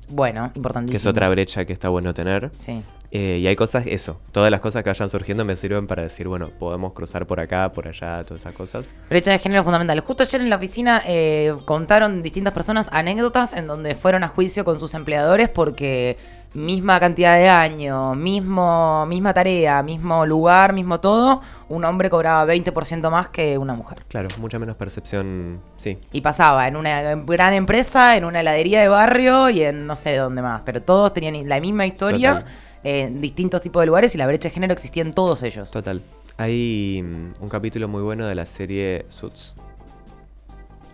Bueno, 0.09 0.51
importantísimo. 0.57 0.91
que 0.91 0.97
es 0.97 1.07
otra 1.07 1.29
brecha 1.29 1.65
que 1.65 1.73
está 1.73 1.89
bueno 1.89 2.13
tener. 2.13 2.51
Sí. 2.59 2.83
Eh, 3.19 3.39
y 3.39 3.47
hay 3.47 3.57
cosas, 3.57 3.87
eso, 3.87 4.21
todas 4.31 4.51
las 4.51 4.61
cosas 4.61 4.83
que 4.83 4.91
vayan 4.91 5.09
surgiendo 5.09 5.43
me 5.47 5.57
sirven 5.57 5.87
para 5.87 6.03
decir, 6.03 6.29
bueno, 6.29 6.51
podemos 6.59 6.93
cruzar 6.93 7.27
por 7.27 7.41
acá, 7.41 7.73
por 7.73 7.89
allá, 7.89 8.23
todas 8.25 8.43
esas 8.43 8.53
cosas. 8.53 8.95
Brecha 9.09 9.31
de 9.31 9.39
género 9.39 9.65
fundamental. 9.65 9.99
Justo 10.01 10.23
ayer 10.23 10.43
en 10.43 10.51
la 10.51 10.57
oficina 10.57 11.03
eh, 11.07 11.57
contaron 11.65 12.23
distintas 12.23 12.53
personas 12.53 12.89
anécdotas 12.93 13.55
en 13.55 13.67
donde 13.67 13.95
fueron 13.95 14.23
a 14.23 14.29
juicio 14.29 14.67
con 14.67 14.79
sus 14.79 14.93
empleadores 14.93 15.49
porque 15.49 16.19
misma 16.57 16.99
cantidad 16.99 17.37
de 17.37 17.49
años, 17.49 18.17
mismo, 18.17 19.05
misma 19.07 19.35
tarea, 19.35 19.83
mismo 19.83 20.25
lugar, 20.25 20.73
mismo 20.73 21.01
todo, 21.01 21.43
un 21.69 21.85
hombre 21.85 22.09
cobraba 22.09 22.51
20% 22.53 23.11
más 23.11 23.29
que 23.29 23.59
una 23.59 23.75
mujer. 23.75 24.05
Claro, 24.09 24.29
mucha 24.41 24.59
menos 24.59 24.77
percepción, 24.77 25.61
sí. 25.77 25.99
Y 26.13 26.23
pasaba 26.23 26.67
en 26.67 26.77
una 26.77 27.15
gran 27.15 27.53
empresa, 27.53 28.17
en 28.17 28.25
una 28.25 28.41
heladería 28.41 28.81
de 28.81 28.89
barrio 28.89 29.51
y 29.51 29.63
en 29.63 29.87
no 29.87 29.95
sé 29.97 30.17
dónde 30.17 30.43
más. 30.43 30.63
Pero 30.65 30.83
todos 30.83 31.13
tenían 31.13 31.49
la 31.49 31.61
misma 31.61 31.87
historia 31.87 32.45
en 32.83 33.21
distintos 33.21 33.61
tipos 33.61 33.83
de 33.83 33.87
lugares 33.87 34.15
y 34.15 34.19
la 34.19 34.27
brecha 34.27 34.49
de 34.49 34.55
género 34.55 34.73
existía 34.73 35.03
en 35.03 35.13
todos 35.13 35.43
ellos. 35.43 35.71
Total. 35.71 36.03
Hay 36.39 37.03
mm, 37.03 37.43
un 37.43 37.49
capítulo 37.49 37.89
muy 37.89 38.03
bueno 38.03 38.27
de 38.27 38.35
la 38.35 38.47
serie 38.47 39.05
Suits. 39.09 39.57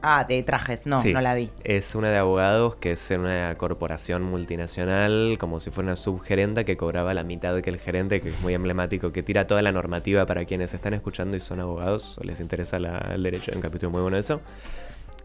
Ah, 0.04 0.24
de 0.28 0.42
trajes, 0.42 0.84
no, 0.84 1.00
Sí. 1.00 1.12
no 1.12 1.20
la 1.20 1.34
vi. 1.34 1.50
Es 1.64 1.94
una 1.94 2.10
de 2.10 2.16
abogados 2.18 2.74
que 2.76 2.92
es 2.92 3.10
en 3.12 3.20
una 3.20 3.54
corporación 3.56 4.22
multinacional, 4.22 5.36
como 5.38 5.60
si 5.60 5.70
fuera 5.70 5.88
una 5.90 5.96
subgerenta 5.96 6.64
que 6.64 6.76
cobraba 6.76 7.14
la 7.14 7.22
mitad 7.22 7.60
que 7.60 7.70
el 7.70 7.78
gerente, 7.78 8.20
que 8.20 8.30
es 8.30 8.40
muy 8.40 8.52
emblemático, 8.54 9.12
que 9.12 9.22
tira 9.22 9.46
toda 9.46 9.62
la 9.62 9.70
normativa 9.72 10.26
para 10.26 10.44
quienes 10.44 10.74
están 10.74 10.92
escuchando 10.94 11.36
y 11.36 11.40
son 11.40 11.60
abogados 11.60 12.18
o 12.18 12.24
les 12.24 12.40
interesa 12.40 12.78
la- 12.80 13.10
el 13.14 13.22
derecho. 13.22 13.52
Hay 13.52 13.56
un 13.56 13.62
capítulo 13.62 13.90
muy 13.90 14.02
bueno 14.02 14.16
de 14.16 14.20
eso. 14.20 14.40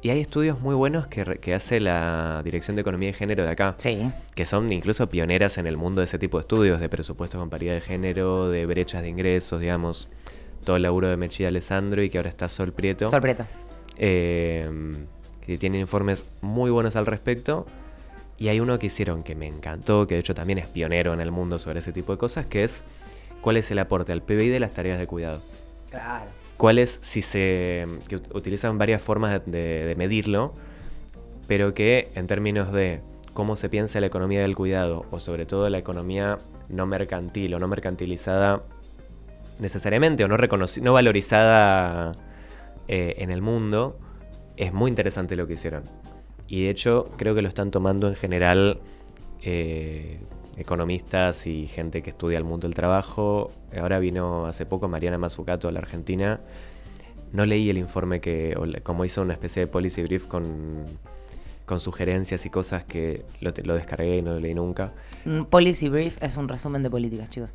y 0.03 0.11
hay 0.11 0.21
estudios 0.21 0.61
muy 0.61 0.75
buenos 0.75 1.07
que, 1.07 1.53
hace 1.55 1.79
la 1.79 2.41
Dirección 2.43 2.75
de 2.75 2.81
Economía 2.81 3.09
y 3.09 3.13
Género 3.13 3.43
de 3.43 3.49
acá, 3.49 3.73
Sí. 3.79 4.09
que 4.35 4.45
son 4.45 4.71
incluso 4.71 5.09
pioneras 5.09 5.57
en 5.57 5.65
el 5.65 5.75
mundo 5.75 6.01
de 6.01 6.05
ese 6.05 6.19
tipo 6.19 6.37
de 6.37 6.41
estudios, 6.41 6.79
de 6.79 6.87
presupuestos 6.87 7.39
con 7.39 7.49
paridad 7.49 7.73
de 7.73 7.81
género, 7.81 8.47
de 8.49 8.67
brechas 8.67 9.01
de 9.01 9.09
ingresos, 9.09 9.59
digamos, 9.59 10.09
todo 10.63 10.75
el 10.75 10.83
laburo 10.83 11.09
de 11.09 11.17
Mechida 11.17 11.47
Alessandro 11.47 12.03
y 12.03 12.11
que 12.11 12.19
ahora 12.19 12.29
está 12.29 12.47
Sol 12.47 12.73
Prieto. 12.73 13.07
Sol 13.07 13.21
Prieto. 13.21 13.45
Eh, 13.97 14.69
que 15.45 15.57
tienen 15.57 15.81
informes 15.81 16.25
muy 16.41 16.71
buenos 16.71 16.95
al 16.95 17.05
respecto. 17.05 17.65
Y 18.39 18.49
hay 18.49 18.59
uno 18.59 18.77
que 18.77 18.85
hicieron 18.87 19.23
que 19.23 19.35
me 19.35 19.47
encantó, 19.47 20.05
que 20.05 20.13
de 20.15 20.19
hecho 20.21 20.35
también 20.35 20.59
es 20.59 20.67
pionero 20.67 21.13
en 21.13 21.21
el 21.21 21.31
mundo 21.31 21.57
sobre 21.57 21.79
ese 21.79 21.91
tipo 21.91 22.11
de 22.11 22.19
cosas, 22.19 22.45
que 22.45 22.63
es 22.63 22.83
cuál 23.41 23.57
es 23.57 23.71
el 23.71 23.79
aporte 23.79 24.11
al 24.11 24.21
PBI 24.21 24.49
de 24.49 24.59
las 24.59 24.71
tareas 24.73 24.99
de 24.99 25.07
cuidado. 25.07 25.41
Claro. 25.89 26.25
cuál 26.57 26.79
es, 26.79 26.99
si 27.01 27.21
se. 27.21 27.85
que 28.09 28.17
ut- 28.17 28.35
utilizan 28.35 28.77
varias 28.77 29.01
formas 29.01 29.31
de, 29.45 29.51
de- 29.51 29.85
de 29.85 29.95
medirlo, 29.95 30.53
pero 31.47 31.73
que 31.73 32.09
en 32.13 32.27
términos 32.27 32.71
de 32.73 32.99
cómo 33.33 33.55
se 33.55 33.69
piensa 33.69 33.99
la 34.01 34.07
economía 34.07 34.41
del 34.41 34.55
cuidado, 34.55 35.05
o 35.11 35.19
sobre 35.19 35.45
todo 35.45 35.69
la 35.69 35.77
economía 35.77 36.39
no 36.69 36.85
mercantil 36.85 37.53
o 37.53 37.59
no 37.59 37.67
mercantilizada 37.67 38.63
necesariamente, 39.59 40.23
o 40.23 40.27
no, 40.27 40.37
no 40.81 40.93
valorizada 40.93 42.11
eh, 42.87 43.15
en 43.19 43.31
el 43.31 43.41
mundo, 43.41 43.99
es 44.55 44.73
muy 44.73 44.89
interesante 44.89 45.35
lo 45.35 45.47
que 45.47 45.53
hicieron. 45.53 45.83
Y 46.47 46.63
de 46.63 46.69
hecho, 46.69 47.09
creo 47.17 47.35
que 47.35 47.41
lo 47.41 47.47
están 47.47 47.71
tomando 47.71 48.07
en 48.07 48.15
general 48.15 48.79
eh, 49.41 50.19
economistas 50.57 51.45
y 51.47 51.67
gente 51.67 52.01
que 52.01 52.09
estudia 52.09 52.37
el 52.37 52.43
mundo 52.43 52.67
del 52.67 52.75
trabajo. 52.75 53.51
Ahora 53.79 53.99
vino 53.99 54.45
hace 54.45 54.65
poco 54.65 54.87
Mariana 54.87 55.17
Mazzucato 55.17 55.67
a 55.67 55.71
la 55.71 55.79
Argentina. 55.79 56.39
No 57.33 57.45
leí 57.45 57.69
el 57.69 57.77
informe 57.77 58.21
que, 58.21 58.57
como 58.83 59.05
hizo 59.05 59.21
una 59.21 59.33
especie 59.33 59.61
de 59.61 59.67
policy 59.67 60.01
brief 60.03 60.27
con, 60.27 60.85
con 61.65 61.79
sugerencias 61.81 62.45
y 62.45 62.49
cosas 62.49 62.85
que 62.85 63.25
lo, 63.41 63.51
lo 63.63 63.75
descargué 63.75 64.17
y 64.17 64.21
no 64.21 64.33
lo 64.33 64.39
leí 64.39 64.53
nunca. 64.53 64.93
Un 65.25 65.45
policy 65.45 65.89
brief 65.89 66.17
es 66.23 66.37
un 66.37 66.47
resumen 66.47 66.81
de 66.81 66.89
políticas, 66.89 67.29
chicos. 67.29 67.51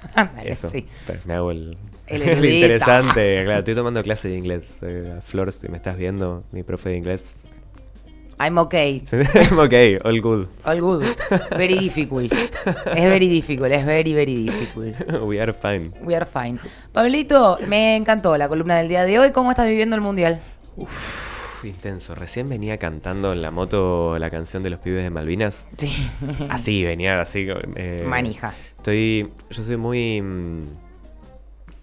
Dale, 0.14 0.52
Eso, 0.52 0.68
sí. 0.70 0.86
pero 1.06 1.20
me 1.24 1.34
hago 1.34 1.50
el, 1.50 1.76
El 2.06 2.22
el 2.28 2.44
interesante. 2.44 3.42
Claro, 3.44 3.58
estoy 3.60 3.74
tomando 3.74 4.02
clase 4.02 4.28
de 4.28 4.36
inglés. 4.36 4.78
Eh, 4.82 5.18
Flor, 5.22 5.52
si 5.52 5.68
me 5.68 5.76
estás 5.76 5.96
viendo, 5.96 6.44
mi 6.52 6.62
profe 6.62 6.90
de 6.90 6.96
inglés. 6.96 7.36
I'm 8.40 8.56
okay. 8.58 9.02
ok, 9.58 10.04
all 10.04 10.20
good. 10.20 10.46
All 10.64 10.80
good. 10.80 11.04
Very 11.56 11.74
difficult. 11.74 12.32
Es 12.32 13.04
very 13.08 13.28
difficult. 13.28 13.72
Es 13.72 13.84
very, 13.84 14.14
very 14.14 14.44
difficult. 14.44 14.94
We 15.22 15.40
are 15.42 15.52
fine. 15.52 15.90
We 16.02 16.14
are 16.14 16.24
fine. 16.24 16.60
Pablito, 16.92 17.58
me 17.66 17.96
encantó 17.96 18.36
la 18.36 18.48
columna 18.48 18.76
del 18.78 18.86
día 18.88 19.04
de 19.04 19.18
hoy. 19.18 19.32
¿Cómo 19.32 19.50
estás 19.50 19.66
viviendo 19.66 19.96
el 19.96 20.02
mundial? 20.02 20.40
Uf, 20.76 20.88
intenso. 21.66 22.14
Recién 22.14 22.48
venía 22.48 22.78
cantando 22.78 23.32
en 23.32 23.42
la 23.42 23.50
moto 23.50 24.18
la 24.18 24.30
canción 24.30 24.62
de 24.62 24.70
los 24.70 24.78
pibes 24.80 25.02
de 25.02 25.10
Malvinas. 25.10 25.66
Sí. 25.76 25.90
Así, 26.50 26.84
venía 26.84 27.20
así. 27.20 27.46
eh, 27.76 28.04
Manija. 28.06 28.54
Estoy. 28.76 29.30
Yo 29.50 29.62
soy 29.62 29.76
muy. 29.76 30.20
mm, 30.22 30.62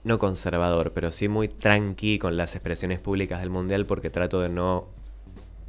No 0.03 0.19
conservador, 0.19 0.91
pero 0.93 1.11
sí 1.11 1.27
muy 1.27 1.47
tranqui 1.47 2.19
con 2.19 2.37
las 2.37 2.55
expresiones 2.55 2.99
públicas 2.99 3.39
del 3.41 3.49
mundial 3.49 3.85
porque 3.85 4.09
trato 4.09 4.39
de 4.41 4.49
no. 4.49 4.87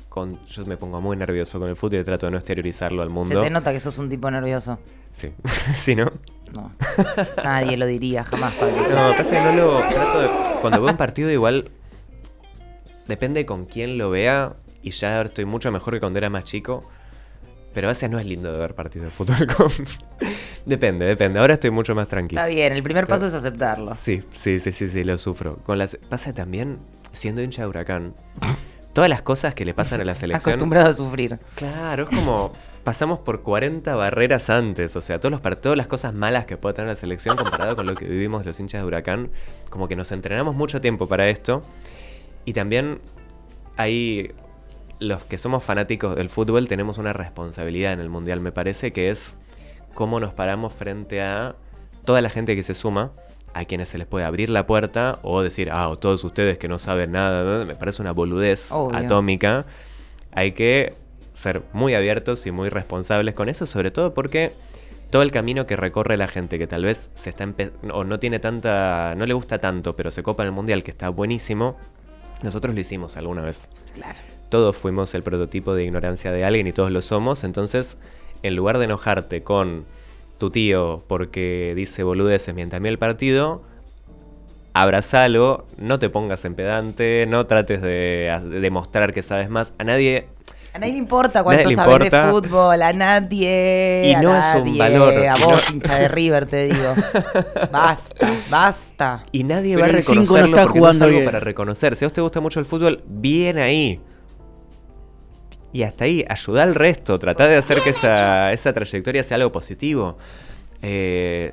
Con, 0.09 0.38
yo 0.47 0.64
me 0.64 0.79
pongo 0.79 1.01
muy 1.03 1.14
nervioso 1.14 1.59
con 1.61 1.69
el 1.69 1.77
fútbol 1.77 2.01
y 2.01 2.05
trato 2.05 2.25
de 2.27 2.33
no 2.33 2.38
exteriorizarlo 2.38 3.03
al 3.03 3.09
Se 3.09 3.12
mundo. 3.12 3.42
te 3.42 3.51
nota 3.51 3.71
que 3.73 3.81
sos 3.81 3.99
un 3.99 4.09
tipo 4.09 4.31
nervioso. 4.31 4.79
Sí. 5.12 5.31
sí, 5.77 5.95
¿no? 5.95 6.11
No. 6.55 6.73
Nadie 7.45 7.77
lo 7.77 7.85
diría 7.87 8.25
jamás, 8.25 8.55
Pablito. 8.55 8.88
No, 8.90 9.14
pasa 9.16 9.31
que 9.37 9.40
no 9.42 9.53
lo. 9.53 9.79
Trato 9.88 10.21
de. 10.21 10.29
Cuando 10.62 10.81
veo 10.81 10.90
un 10.90 10.97
partido, 10.97 11.31
igual. 11.31 11.71
Depende 13.09 13.47
con 13.47 13.64
quién 13.66 13.99
lo 13.99 14.11
vea. 14.11 14.55
Y 14.83 14.90
ya 14.90 15.21
estoy 15.23 15.45
mucho 15.45 15.71
mejor 15.73 15.95
que 15.95 16.01
cuando 16.01 16.19
era 16.19 16.31
más 16.31 16.45
chico. 16.45 16.85
Pero 17.73 17.88
a 17.88 17.90
veces 17.90 18.09
no 18.09 18.19
es 18.19 18.25
lindo 18.25 18.51
de 18.53 18.59
ver 18.59 18.75
partidos 18.75 19.07
de 19.07 19.11
fútbol. 19.11 19.47
con- 19.57 19.71
depende, 20.64 21.05
depende. 21.05 21.38
Ahora 21.40 21.55
estoy 21.55 21.71
mucho 21.71 21.95
más 21.95 22.09
tranquilo. 22.09 22.40
Está 22.40 22.49
bien, 22.53 22.73
el 22.73 22.83
primer 22.83 23.07
paso 23.07 23.27
es 23.27 23.35
aceptarlo. 23.35 23.95
Sí, 23.95 24.23
sí, 24.35 24.59
sí, 24.61 24.73
sí, 24.73 24.88
sí, 24.88 25.05
lo 25.05 25.19
sufro. 25.19 25.59
Con 25.59 25.79
las, 25.79 25.97
pasa 26.09 26.33
también, 26.33 26.79
siendo 27.12 27.42
hincha 27.42 27.62
de 27.62 27.69
huracán, 27.69 28.14
todas 28.95 29.11
las 29.11 29.21
cosas 29.21 29.55
que 29.55 29.66
le 29.66 29.75
pasan 29.75 30.01
a 30.01 30.05
la 30.05 30.14
selección. 30.14 30.53
Acostumbrado 30.55 30.88
a 30.88 30.95
sufrir. 30.95 31.38
Claro, 31.55 32.05
es 32.05 32.09
como 32.09 32.51
pasamos 32.83 33.19
por 33.19 33.42
40 33.42 33.95
barreras 33.95 34.49
antes, 34.49 34.95
o 34.97 35.01
sea, 35.01 35.19
todos 35.21 35.33
los, 35.33 35.61
todas 35.61 35.77
las 35.77 35.88
cosas 35.88 36.14
malas 36.14 36.47
que 36.47 36.57
puede 36.57 36.77
tener 36.77 36.88
la 36.88 36.97
selección 36.97 37.37
comparado 37.37 37.75
con 37.77 37.85
lo 37.85 37.95
que 37.97 38.07
vivimos 38.07 38.47
los 38.47 38.59
hinchas 38.61 38.81
de 38.81 38.87
Huracán, 38.87 39.31
como 39.69 39.87
que 39.88 39.97
nos 39.97 40.12
entrenamos 40.12 40.55
mucho 40.55 40.81
tiempo 40.81 41.09
para 41.09 41.29
esto. 41.29 41.62
Y 42.47 42.55
también 42.55 43.01
hay 43.77 44.33
los 44.99 45.25
que 45.25 45.37
somos 45.37 45.63
fanáticos 45.63 46.17
del 46.17 46.31
fútbol 46.31 46.69
tenemos 46.69 46.97
una 46.97 47.13
responsabilidad 47.13 47.93
en 47.93 48.01
el 48.01 48.09
mundial, 48.09 48.41
me 48.41 48.53
parece, 48.53 48.93
que 48.93 49.11
es 49.11 49.37
cómo 49.93 50.21
nos 50.21 50.33
paramos 50.33 50.73
frente 50.73 51.21
a 51.21 51.55
toda 52.05 52.23
la 52.23 52.31
gente 52.31 52.57
que 52.57 52.63
se 52.63 52.75
suma, 52.75 53.13
a 53.53 53.65
quienes 53.65 53.89
se 53.89 53.99
les 53.99 54.07
puede 54.07 54.25
abrir 54.25 54.49
la 54.49 54.67
puerta 54.67 55.19
o 55.23 55.43
decir, 55.43 55.71
ah, 55.71 55.89
o 55.89 55.99
todos 55.99 56.23
ustedes 56.25 56.59
que 56.59 56.69
no 56.69 56.79
saben 56.79 57.13
nada, 57.13 57.65
me 57.65 57.75
parece 57.75 58.03
una 58.03 58.13
boludez 58.13 58.71
Obvio. 58.73 58.97
atómica. 58.97 59.67
Hay 60.33 60.53
que 60.53 60.95
ser 61.33 61.63
muy 61.73 61.95
abiertos 61.95 62.47
y 62.47 62.51
muy 62.51 62.69
responsables 62.69 63.35
con 63.35 63.49
eso, 63.49 63.67
sobre 63.67 63.91
todo 63.91 64.15
porque 64.15 64.53
todo 65.11 65.23
el 65.23 65.31
camino 65.31 65.67
que 65.67 65.77
recorre 65.77 66.17
la 66.17 66.29
gente 66.29 66.59
que 66.59 66.67
tal 66.67 66.85
vez 66.85 67.11
se 67.15 67.31
está 67.31 67.49
o 67.93 68.05
no 68.05 68.19
tiene 68.19 68.39
tanta, 68.39 69.15
no 69.17 69.27
le 69.27 69.35
gusta 69.35 69.59
tanto, 69.59 69.97
pero 69.97 70.11
se 70.11 70.23
copa 70.23 70.43
en 70.43 70.49
el 70.49 70.53
mundial, 70.53 70.83
que 70.83 70.91
está 70.91 71.09
buenísimo, 71.09 71.77
nosotros 72.42 72.75
lo 72.75 72.81
hicimos 72.81 73.16
alguna 73.16 73.42
vez. 73.42 73.70
Claro. 73.94 74.18
Todos 74.49 74.77
fuimos 74.77 75.14
el 75.14 75.22
prototipo 75.22 75.75
de 75.75 75.85
ignorancia 75.85 76.31
de 76.33 76.44
alguien 76.44 76.66
y 76.66 76.72
todos 76.72 76.90
lo 76.90 77.03
somos, 77.03 77.44
entonces 77.44 77.99
en 78.42 78.55
lugar 78.55 78.79
de 78.79 78.85
enojarte 78.85 79.42
con 79.42 79.87
tu 80.38 80.51
tío 80.51 81.03
porque 81.09 81.72
dice 81.75 82.03
boludeces 82.03 82.55
mientras 82.55 82.81
mira 82.81 82.90
el 82.90 82.99
partido, 82.99 83.62
abrazalo, 84.75 85.66
no 85.79 85.99
te 85.99 86.11
pongas 86.11 86.44
en 86.44 86.55
pedante, 86.55 87.27
no 87.29 87.46
trates 87.46 87.81
de, 87.81 88.38
de 88.44 88.61
demostrar 88.61 89.14
que 89.14 89.22
sabes 89.22 89.49
más. 89.49 89.72
A 89.79 89.85
nadie 89.85 90.29
A 90.77 90.79
nadie 90.79 90.93
le 90.93 90.99
importa 90.99 91.43
cuánto 91.43 91.62
Nadie 91.62 91.75
sabes 91.75 91.99
de 92.01 92.05
importa. 92.05 92.31
fútbol, 92.31 92.83
a 92.83 92.93
nadie. 92.93 94.03
Y 94.11 94.12
a 94.12 94.21
no 94.21 94.37
es 94.39 94.47
un 94.55 94.77
valor, 94.77 95.15
A 95.27 95.33
vos, 95.37 95.71
no- 95.71 95.75
hincha 95.75 95.95
de 95.95 96.09
River, 96.09 96.45
te 96.45 96.65
digo. 96.67 96.95
Basta, 97.73 98.31
basta. 98.51 99.23
Y 99.33 99.43
nadie 99.45 99.75
Pero 99.75 99.81
va 99.81 99.85
a 99.87 99.93
no 99.93 99.99
reconocerlo 99.99 100.45
está 100.45 100.45
porque 100.45 100.59
no 100.59 100.61
es 100.67 100.71
jugando 100.99 101.05
algo 101.07 101.17
bien. 101.17 101.25
para 101.25 101.41
reconocer. 101.41 101.97
Si 101.97 102.05
a 102.05 102.09
vos 102.09 102.12
te 102.12 102.21
gusta 102.21 102.41
mucho 102.41 102.61
el 102.61 102.67
fútbol, 102.67 103.03
bien 103.07 103.57
ahí. 103.59 104.01
Y 105.73 105.83
hasta 105.83 106.05
ahí, 106.05 106.25
ayuda 106.29 106.62
al 106.62 106.75
resto. 106.75 107.19
Tratá 107.19 107.49
de 107.49 107.57
hacer 107.57 107.79
que 107.81 107.91
esa, 107.91 108.53
esa 108.53 108.73
trayectoria 108.75 109.23
sea 109.23 109.37
algo 109.37 109.53
positivo. 109.53 110.19
Eh, 110.83 111.53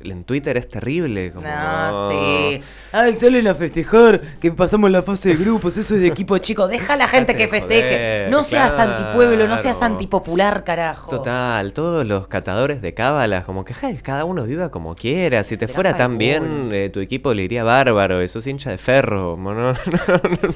en 0.00 0.24
Twitter 0.24 0.56
es 0.56 0.68
terrible. 0.68 1.32
Como... 1.32 1.46
No, 1.46 2.10
sí. 2.10 2.60
Ay, 2.92 3.16
salen 3.16 3.46
a 3.48 3.54
festejar 3.54 4.20
que 4.40 4.50
pasamos 4.52 4.90
la 4.90 5.02
fase 5.02 5.30
de 5.30 5.36
grupos, 5.36 5.76
eso 5.76 5.94
es 5.94 6.00
de 6.00 6.06
equipo 6.06 6.38
chico. 6.38 6.68
Deja 6.68 6.94
a 6.94 6.96
la 6.96 7.08
gente 7.08 7.36
que 7.36 7.48
festeje. 7.48 7.88
joder, 7.90 8.30
no 8.30 8.42
seas 8.42 8.74
claro. 8.74 8.92
antipueblo, 8.92 9.46
no 9.48 9.58
seas 9.58 9.82
antipopular, 9.82 10.64
carajo. 10.64 11.10
Total, 11.10 11.72
todos 11.72 12.06
los 12.06 12.28
catadores 12.28 12.80
de 12.80 12.94
cábalas, 12.94 13.44
como 13.44 13.64
que 13.64 13.74
ay, 13.82 13.98
cada 14.02 14.24
uno 14.24 14.44
viva 14.44 14.70
como 14.70 14.94
quiera. 14.94 15.44
Si 15.44 15.56
te 15.56 15.66
Será 15.66 15.74
fuera 15.74 15.96
tan 15.96 16.16
bien, 16.16 16.70
eh, 16.72 16.90
tu 16.90 17.00
equipo 17.00 17.34
le 17.34 17.42
iría 17.42 17.64
bárbaro. 17.64 18.22
Y 18.22 18.28
sos 18.28 18.46
hincha 18.46 18.70
de 18.70 18.78
ferro. 18.78 19.32
como 19.32 19.52
no- 19.54 19.72
no- 19.72 19.76
no- 19.76 20.54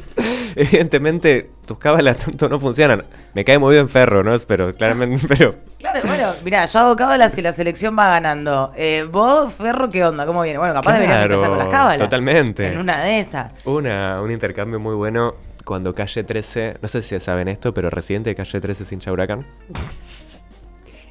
Evidentemente, 0.57 1.51
tus 1.67 1.79
cábalas 1.79 2.19
tanto 2.25 2.49
no 2.49 2.59
funcionan. 2.61 3.05
Me 3.35 3.45
cae 3.45 3.59
muy 3.59 3.75
bien 3.75 3.89
ferro, 3.89 4.23
¿no? 4.23 4.37
Pero 4.47 4.75
claramente, 4.75 5.25
pero. 5.29 5.55
Claro, 5.79 6.01
bueno, 6.07 6.33
mirá, 6.45 6.67
yo 6.67 6.79
hago 6.79 6.97
cábalas 6.97 7.37
y 7.39 7.43
la 7.43 7.53
selección 7.53 7.97
va 7.99 8.09
ganando. 8.11 8.73
Eh, 8.77 9.07
vos, 9.11 9.53
Ferro, 9.53 9.91
¿qué 9.91 10.05
onda? 10.05 10.27
¿Cómo 10.27 10.43
viene? 10.43 10.59
Bueno, 10.59 10.75
capaz 10.75 10.93
deberías 10.95 11.19
Claro, 11.19 11.35
empezar 11.35 11.49
con 11.51 11.59
las 11.59 11.69
cábalas. 11.69 11.99
totalmente. 11.99 12.67
En 12.69 12.79
una 12.79 13.03
de 13.03 13.19
esas. 13.21 13.53
Una, 13.65 14.21
un 14.23 14.31
intercambio 14.31 14.79
muy 14.79 14.95
bueno 14.95 15.35
cuando 15.65 15.95
Calle 15.95 16.25
13, 16.25 16.77
no 16.83 16.89
sé 16.89 17.03
si 17.03 17.19
saben 17.21 17.49
esto, 17.49 17.73
pero 17.73 17.89
Residente 17.91 18.31
de 18.31 18.35
Calle 18.37 18.61
13 18.61 18.83
es 18.83 18.93
hincha 18.93 19.11
de 19.11 19.15
Huracán. 19.15 19.47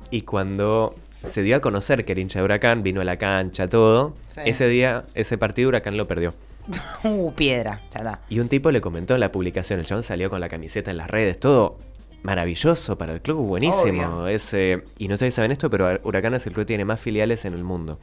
Y 0.10 0.21
cuando 0.23 0.95
se 1.23 1.41
dio 1.43 1.56
a 1.56 1.60
conocer 1.62 2.04
que 2.04 2.12
era 2.12 2.21
hincha 2.21 2.39
de 2.39 2.45
Huracán, 2.45 2.84
vino 2.84 2.99
a 3.01 3.04
la 3.06 3.17
cancha, 3.17 3.69
todo, 3.69 4.15
Sí. 4.27 4.41
ese 4.45 4.67
día, 4.67 5.06
ese 5.13 5.38
partido 5.38 5.69
Huracán 5.69 5.95
lo 5.95 6.08
perdió. 6.08 6.34
Uh, 7.04 7.34
piedra, 7.34 7.82
ya 7.91 8.00
está. 8.00 8.21
Y 8.30 8.39
un 8.39 8.47
tipo 8.47 8.71
le 8.71 8.80
comentó 8.80 9.15
en 9.15 9.19
la 9.21 9.32
publicación, 9.32 9.80
el 9.80 9.86
chabón 9.86 10.04
salió 10.04 10.30
con 10.30 10.39
la 10.39 10.50
camiseta 10.50 10.91
en 10.91 10.97
las 10.97 11.10
redes, 11.10 11.39
todo 11.39 11.78
maravilloso 12.24 12.97
para 12.97 13.13
el 13.13 13.21
club, 13.21 13.45
buenísimo. 13.45 14.04
Obvio. 14.04 14.28
Ese, 14.28 14.84
y 14.97 15.08
no 15.08 15.17
sé 15.17 15.26
si 15.26 15.32
saben 15.32 15.52
esto, 15.52 15.69
pero 15.69 16.00
Huracán 16.04 16.34
es 16.36 16.45
el 16.45 16.54
club 16.54 16.63
que 16.63 16.67
tiene 16.67 16.86
más 16.86 17.00
filiales 17.00 17.45
en 17.45 17.54
el 17.54 17.63
mundo. 17.63 18.00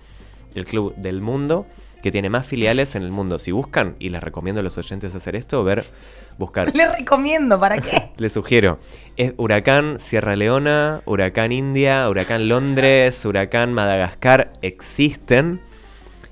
El 0.55 0.65
club 0.65 0.95
del 0.97 1.21
mundo 1.21 1.67
que 2.03 2.13
tiene 2.13 2.31
más 2.31 2.47
filiales 2.47 2.95
en 2.95 3.03
el 3.03 3.11
mundo. 3.11 3.39
Si 3.39 3.53
buscan, 3.53 3.97
y 3.99 4.11
les 4.11 4.23
recomiendo 4.23 4.61
a 4.61 4.63
los 4.63 4.79
oyentes 4.79 5.15
hacer 5.15 5.37
esto, 5.37 5.63
ver, 5.65 5.85
buscar. 6.39 6.75
Le 6.75 6.89
recomiendo, 6.89 7.59
¿para 7.59 7.79
qué? 7.79 8.11
Les 8.17 8.33
sugiero. 8.33 8.79
Es 9.17 9.35
Huracán 9.37 9.99
Sierra 9.99 10.37
Leona, 10.37 11.03
Huracán 11.07 11.53
India, 11.53 12.09
Huracán 12.09 12.49
Londres, 12.49 13.25
Huracán 13.25 13.73
Madagascar. 13.75 14.53
Existen 14.63 15.61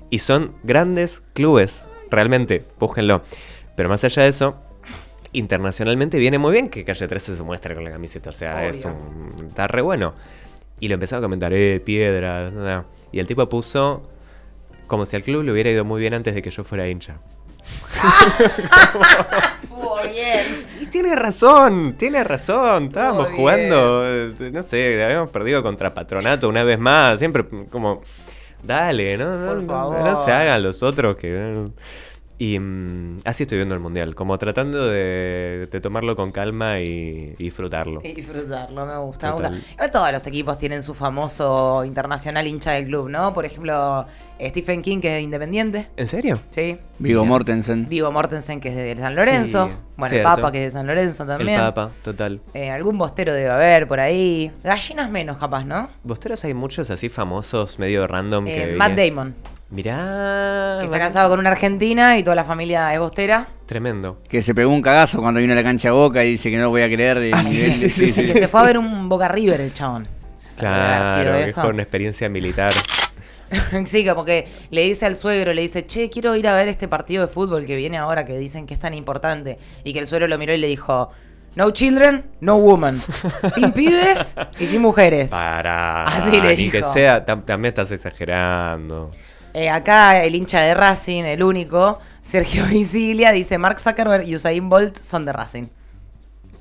y 0.09 0.19
son 0.19 0.55
grandes 0.63 1.21
clubes. 1.33 1.87
Realmente, 2.11 2.63
búsquenlo. 2.79 3.21
Pero 3.75 3.89
más 3.89 4.03
allá 4.03 4.23
de 4.23 4.29
eso, 4.29 4.55
internacionalmente 5.33 6.17
viene 6.17 6.37
muy 6.37 6.51
bien 6.51 6.69
que 6.69 6.83
Calle 6.83 7.07
13 7.07 7.35
se 7.35 7.43
muestre 7.43 7.75
con 7.75 7.83
la 7.83 7.91
camiseta. 7.91 8.29
O 8.29 8.33
sea, 8.33 8.57
Obvio. 8.57 8.69
es 8.69 8.85
un. 8.85 9.35
Está 9.47 9.67
re 9.67 9.81
bueno. 9.81 10.13
Y 10.79 10.87
lo 10.87 10.95
empezaba 10.95 11.19
a 11.19 11.23
comentar, 11.23 11.53
eh, 11.53 11.79
piedra. 11.79 12.51
nada. 12.51 12.85
Y 13.11 13.19
el 13.19 13.27
tipo 13.27 13.47
puso. 13.49 14.09
Como 14.87 15.05
si 15.05 15.15
al 15.17 15.23
club 15.23 15.43
le 15.43 15.51
hubiera 15.51 15.69
ido 15.69 15.83
muy 15.83 15.99
bien 15.99 16.13
antes 16.13 16.33
de 16.33 16.41
que 16.41 16.49
yo 16.49 16.63
fuera 16.63 16.87
hincha. 16.87 17.17
Estuvo 19.63 20.01
bien. 20.03 20.65
Y 20.81 20.85
tiene 20.85 21.15
razón, 21.15 21.95
tiene 21.97 22.23
razón. 22.23 22.85
Estábamos 22.85 23.29
jugando, 23.31 24.03
eh, 24.05 24.33
no 24.51 24.63
sé, 24.63 25.03
habíamos 25.03 25.29
perdido 25.31 25.61
contra 25.63 25.93
Patronato 25.93 26.47
una 26.47 26.63
vez 26.63 26.79
más. 26.79 27.19
Siempre 27.19 27.45
como, 27.69 28.01
dale, 28.63 29.17
no, 29.17 29.37
no, 29.37 29.47
Por 29.53 29.63
no, 29.63 29.67
favor. 29.67 29.99
no 30.03 30.23
se 30.25 30.31
hagan 30.31 30.63
los 30.63 30.83
otros 30.83 31.15
que... 31.17 31.67
Y 32.39 32.59
mm, 32.59 33.19
así 33.25 33.43
estoy 33.43 33.57
viendo 33.57 33.73
el 33.73 33.81
mundial, 33.81 34.13
como 34.15 34.37
tratando 34.37 34.87
de, 34.87 35.67
de 35.71 35.81
tomarlo 35.81 36.15
con 36.15 36.31
calma 36.31 36.79
y, 36.79 37.33
y 37.37 37.43
disfrutarlo. 37.43 38.01
Y 38.03 38.13
disfrutarlo, 38.13 38.85
me 38.85 38.97
gusta, 38.97 39.27
me 39.27 39.33
gusta. 39.33 39.51
Igual 39.73 39.91
Todos 39.91 40.11
los 40.11 40.27
equipos 40.27 40.57
tienen 40.57 40.83
su 40.83 40.93
famoso 40.93 41.83
internacional 41.83 42.45
hincha 42.45 42.73
del 42.73 42.85
club, 42.85 43.09
¿no? 43.09 43.33
Por 43.33 43.45
ejemplo, 43.45 44.05
Stephen 44.39 44.81
King, 44.81 44.99
que 44.99 45.07
es 45.07 45.13
de 45.15 45.21
Independiente. 45.21 45.87
¿En 45.97 46.07
serio? 46.07 46.39
Sí. 46.51 46.77
Vigo. 46.99 47.25
Mortensen. 47.25 47.87
Vigo 47.89 48.11
Mortensen, 48.11 48.59
que 48.59 48.69
es 48.69 48.75
de 48.75 48.95
San 48.95 49.15
Lorenzo. 49.15 49.67
Sí, 49.67 49.73
bueno, 49.97 50.15
el. 50.15 50.23
Papa, 50.23 50.51
que 50.51 50.65
es 50.65 50.73
de 50.73 50.79
San 50.79 50.87
Lorenzo 50.87 51.25
también. 51.25 51.59
El 51.59 51.59
Papa, 51.59 51.91
total. 52.03 52.39
Eh, 52.53 52.69
algún 52.69 52.97
bostero 52.97 53.33
debe 53.33 53.49
haber 53.49 53.87
por 53.87 53.99
ahí. 53.99 54.51
Gallinas 54.63 55.09
menos, 55.09 55.37
capaz, 55.37 55.65
¿no? 55.65 55.89
Bosteros 56.03 56.43
hay 56.45 56.53
muchos 56.53 56.89
así 56.91 57.09
famosos, 57.09 57.79
medio 57.79 58.05
random. 58.05 58.47
Eh, 58.47 58.55
que 58.55 58.75
Matt 58.75 58.95
Damon, 58.97 59.35
Mirá. 59.69 60.77
que 60.79 60.85
está 60.85 60.97
casado 60.99 61.29
con 61.29 61.39
una 61.39 61.49
argentina 61.51 62.17
y 62.17 62.23
toda 62.23 62.35
la 62.35 62.45
familia 62.45 62.93
es 62.93 62.99
bostera. 62.99 63.47
Tremendo. 63.65 64.21
Que 64.29 64.41
se 64.41 64.55
pegó 64.55 64.71
un 64.73 64.81
cagazo 64.81 65.21
cuando 65.21 65.39
vino 65.41 65.53
a 65.53 65.55
la 65.57 65.63
cancha 65.63 65.91
Boca 65.91 66.23
y 66.23 66.31
dice 66.31 66.49
que 66.49 66.55
no 66.57 66.63
lo 66.63 66.69
voy 66.69 66.81
a 66.83 66.87
creer. 66.87 67.17
y- 67.25 67.31
Ah, 67.33 67.43
sí, 67.43 67.71
sí, 67.73 67.89
sí, 67.89 68.11
Que 68.13 68.27
se 68.27 68.47
fue 68.47 68.61
a 68.61 68.63
ver 68.63 68.77
un 68.77 69.09
Boca 69.09 69.27
River 69.27 69.59
el 69.61 69.73
chabón. 69.73 70.07
Claro, 70.57 71.33
que 71.33 71.43
es 71.49 71.55
con 71.55 71.79
experiencia 71.79 72.29
militar. 72.29 72.73
Sí, 73.85 74.05
como 74.05 74.25
que 74.25 74.45
le 74.71 74.81
dice 74.81 75.05
al 75.05 75.15
suegro, 75.15 75.53
le 75.53 75.61
dice, 75.61 75.85
che, 75.85 76.09
quiero 76.09 76.35
ir 76.35 76.49
a 76.49 76.53
ver 76.53 76.67
este 76.67 76.89
partido 76.89 77.25
de 77.25 77.31
fútbol 77.31 77.65
que 77.65 77.77
viene 77.77 77.97
ahora 77.97 78.25
que 78.25 78.37
dicen 78.37 78.65
que 78.67 78.73
es 78.73 78.79
tan 78.81 78.93
importante. 78.93 79.57
Y 79.85 79.93
que 79.93 79.99
el 79.99 80.07
suegro 80.07 80.27
lo 80.27 80.37
miró 80.37 80.53
y 80.53 80.57
le 80.57 80.67
dijo, 80.67 81.11
no 81.55 81.71
children, 81.71 82.25
no 82.41 82.57
woman. 82.57 83.01
Sin 83.55 83.71
pibes 83.71 84.35
y 84.59 84.65
sin 84.65 84.81
mujeres. 84.81 85.31
Para. 85.31 86.03
Así 86.03 86.41
le 86.41 86.57
Ni 86.57 86.69
que 86.69 86.79
dijo. 86.79 86.91
sea, 86.91 87.25
tam- 87.25 87.45
también 87.45 87.69
estás 87.69 87.89
exagerando. 87.91 89.11
Eh, 89.57 89.71
acá 89.71 90.23
el 90.23 90.35
hincha 90.35 90.61
de 90.61 90.75
Racing, 90.75 91.23
el 91.23 91.41
único, 91.41 91.97
Sergio 92.21 92.63
Visiglia, 92.69 93.31
dice, 93.31 93.57
Mark 93.57 93.79
Zuckerberg 93.79 94.27
y 94.27 94.35
Usain 94.35 94.69
Bolt 94.69 94.95
son 94.95 95.25
de 95.25 95.33
Racing. 95.33 95.65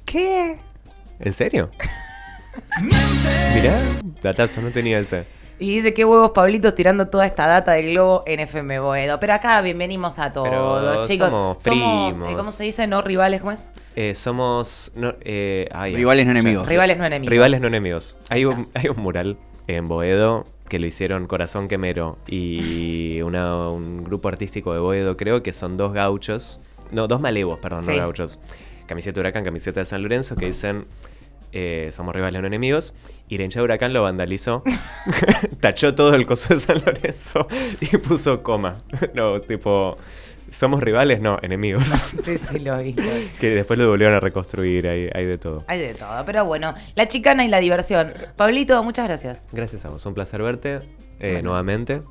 ¿Qué? 0.06 0.56
¿En 1.20 1.32
serio? 1.34 1.70
Mirá, 3.54 3.78
datazo, 4.22 4.62
no 4.62 4.70
tenía 4.70 4.98
ese. 4.98 5.26
Y 5.58 5.76
dice, 5.76 5.92
qué 5.92 6.06
huevos 6.06 6.30
Pablitos 6.30 6.74
tirando 6.74 7.08
toda 7.08 7.26
esta 7.26 7.46
data 7.46 7.72
del 7.72 7.90
globo 7.90 8.22
en 8.26 8.40
FM 8.40 8.78
Boedo. 8.78 9.20
Pero 9.20 9.34
acá 9.34 9.60
bienvenimos 9.60 10.18
a 10.18 10.32
todos, 10.32 10.48
Pero 10.48 11.04
chicos. 11.04 11.28
somos 11.28 11.66
eh, 11.66 11.70
primos. 11.70 12.34
¿Cómo 12.34 12.50
se 12.50 12.64
dice? 12.64 12.86
¿No 12.86 13.02
rivales? 13.02 13.40
¿Cómo 13.42 13.52
es? 13.52 13.60
Eh, 13.94 14.14
somos. 14.14 14.90
No, 14.94 15.14
eh, 15.20 15.68
ay, 15.70 15.96
Rivales 15.96 16.24
no 16.24 16.30
enemigos. 16.30 16.66
Rivales 16.66 16.96
no 16.96 17.04
enemigos. 17.04 17.30
Rivales 17.30 17.60
no 17.60 17.66
enemigos. 17.66 18.16
Hay 18.30 18.38
Ahí 18.38 18.44
un, 18.46 18.68
hay 18.72 18.88
un 18.88 19.02
mural 19.02 19.38
en 19.66 19.86
Boedo 19.86 20.46
que 20.68 20.78
lo 20.78 20.86
hicieron 20.86 21.26
Corazón 21.26 21.68
Quemero 21.68 22.18
y 22.28 23.20
una- 23.22 23.68
un 23.70 24.04
grupo 24.04 24.28
artístico 24.28 24.72
de 24.72 24.80
Boedo, 24.80 25.16
creo 25.16 25.42
que 25.42 25.52
son 25.52 25.76
dos 25.76 25.92
gauchos. 25.92 26.60
No, 26.90 27.08
dos 27.08 27.20
malevos, 27.20 27.58
perdón, 27.58 27.84
Sí. 27.84 27.90
no 27.92 27.96
gauchos. 27.98 28.38
Camiseta 28.86 29.14
de 29.16 29.20
Huracán, 29.20 29.44
camiseta 29.44 29.80
de 29.80 29.86
San 29.86 30.02
Lorenzo, 30.02 30.36
que 30.36 30.46
dicen. 30.46 30.86
eh, 31.52 31.88
somos 31.92 32.14
rivales 32.14 32.40
no 32.42 32.46
enemigos. 32.48 32.92
Y 33.28 33.38
la 33.38 33.44
hincha 33.44 33.60
de 33.60 33.64
Huracán 33.64 33.92
lo 33.94 34.02
vandalizó. 34.02 34.62
Tachó 35.60 35.94
todo 35.94 36.14
el 36.14 36.26
coso 36.26 36.52
de 36.54 36.60
San 36.60 36.82
Lorenzo 36.84 37.46
y 37.80 37.96
puso 37.96 38.42
coma. 38.42 38.82
No, 39.14 39.38
tipo. 39.40 39.96
Somos 40.50 40.82
rivales, 40.82 41.20
no, 41.20 41.38
enemigos. 41.42 41.88
Sí, 41.88 42.38
sí, 42.38 42.58
lo 42.60 42.78
vi. 42.78 42.94
que 43.40 43.50
después 43.50 43.78
lo 43.78 43.88
volvieron 43.88 44.14
a 44.16 44.20
reconstruir, 44.20 44.86
hay, 44.88 45.08
hay 45.12 45.24
de 45.26 45.38
todo. 45.38 45.64
Hay 45.66 45.78
de 45.78 45.94
todo, 45.94 46.24
pero 46.24 46.44
bueno, 46.44 46.74
la 46.94 47.08
chicana 47.08 47.44
y 47.44 47.48
la 47.48 47.58
diversión. 47.58 48.12
Pablito, 48.36 48.82
muchas 48.82 49.06
gracias. 49.08 49.42
Gracias 49.52 49.84
a 49.84 49.90
vos, 49.90 50.04
un 50.06 50.14
placer 50.14 50.42
verte 50.42 50.80
eh, 51.18 51.32
Bueno. 51.32 51.42
nuevamente. 51.50 52.02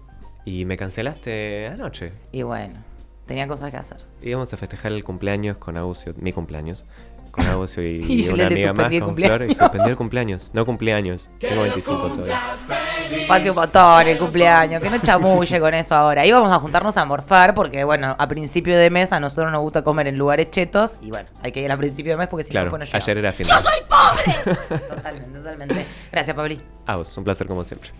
Y 0.46 0.66
me 0.66 0.78
cancelaste 0.78 1.68
anoche. 1.68 2.12
Y 2.32 2.44
bueno, 2.44 2.76
tenía 3.26 3.48
cosas 3.48 3.72
que 3.72 3.78
hacer. 3.78 3.98
Íbamos 4.22 4.54
a 4.54 4.58
festejar 4.58 4.92
el 4.92 5.04
cumpleaños 5.04 5.58
con 5.58 5.78
Agusio, 5.78 6.14
mi 6.18 6.32
cumpleaños. 6.34 6.86
Con 7.36 7.46
Agusio 7.48 7.84
y, 7.84 8.04
Y 8.08 8.22
yo 8.24 8.34
una 8.34 8.48
le 8.50 8.56
amiga 8.56 8.74
más, 8.74 8.76
suspendí 8.78 8.96
el 8.96 9.02
con 9.02 9.10
cumpleaños. 9.10 9.38
Flor, 9.38 9.52
y 9.52 9.56
suspendí 9.56 9.90
el 9.90 9.96
cumpleaños. 9.96 10.52
No 10.54 10.66
cumpleaños, 10.66 11.30
tengo 11.40 11.62
25 11.64 12.08
todavía. 12.10 12.40
Pase 13.28 13.50
un 13.50 13.56
montón 13.56 14.08
el 14.08 14.18
cumpleaños, 14.18 14.82
que 14.82 14.90
no 14.90 14.98
chamulle 15.00 15.60
con 15.60 15.74
eso 15.74 15.96
ahora. 15.96 16.26
Íbamos 16.26 16.52
a 16.52 16.60
juntarnos 16.60 16.96
a 16.98 17.06
morfar 17.06 17.54
porque, 17.54 17.84
bueno, 17.84 18.16
a 18.18 18.28
principio 18.28 18.78
de 18.78 18.90
mes 18.90 19.12
a 19.12 19.20
nosotros 19.20 19.52
nos 19.52 19.62
gusta 19.62 19.84
comer 19.84 20.08
en 20.08 20.18
lugares 20.18 20.50
chetos. 20.50 20.92
Y 21.02 21.10
bueno, 21.10 21.30
hay 21.44 21.52
que 21.52 21.62
ir 21.62 21.72
a 21.72 21.78
principio 21.78 22.14
de 22.14 22.18
mes 22.18 22.28
porque 22.28 22.44
si 22.44 22.52
Claro, 22.52 22.72
no, 22.72 22.78
no 22.78 22.86
ayer 22.92 23.18
era 23.18 23.32
fin 23.32 23.48
de 23.48 23.54
mes. 23.54 24.88
Totalmente, 24.88 25.38
totalmente. 25.38 25.86
Gracias, 26.12 26.36
Pabli. 26.36 26.62
A 26.86 26.96
vos, 26.96 27.18
un 27.18 27.24
placer 27.24 27.48
como 27.48 27.64
siempre. 27.64 27.92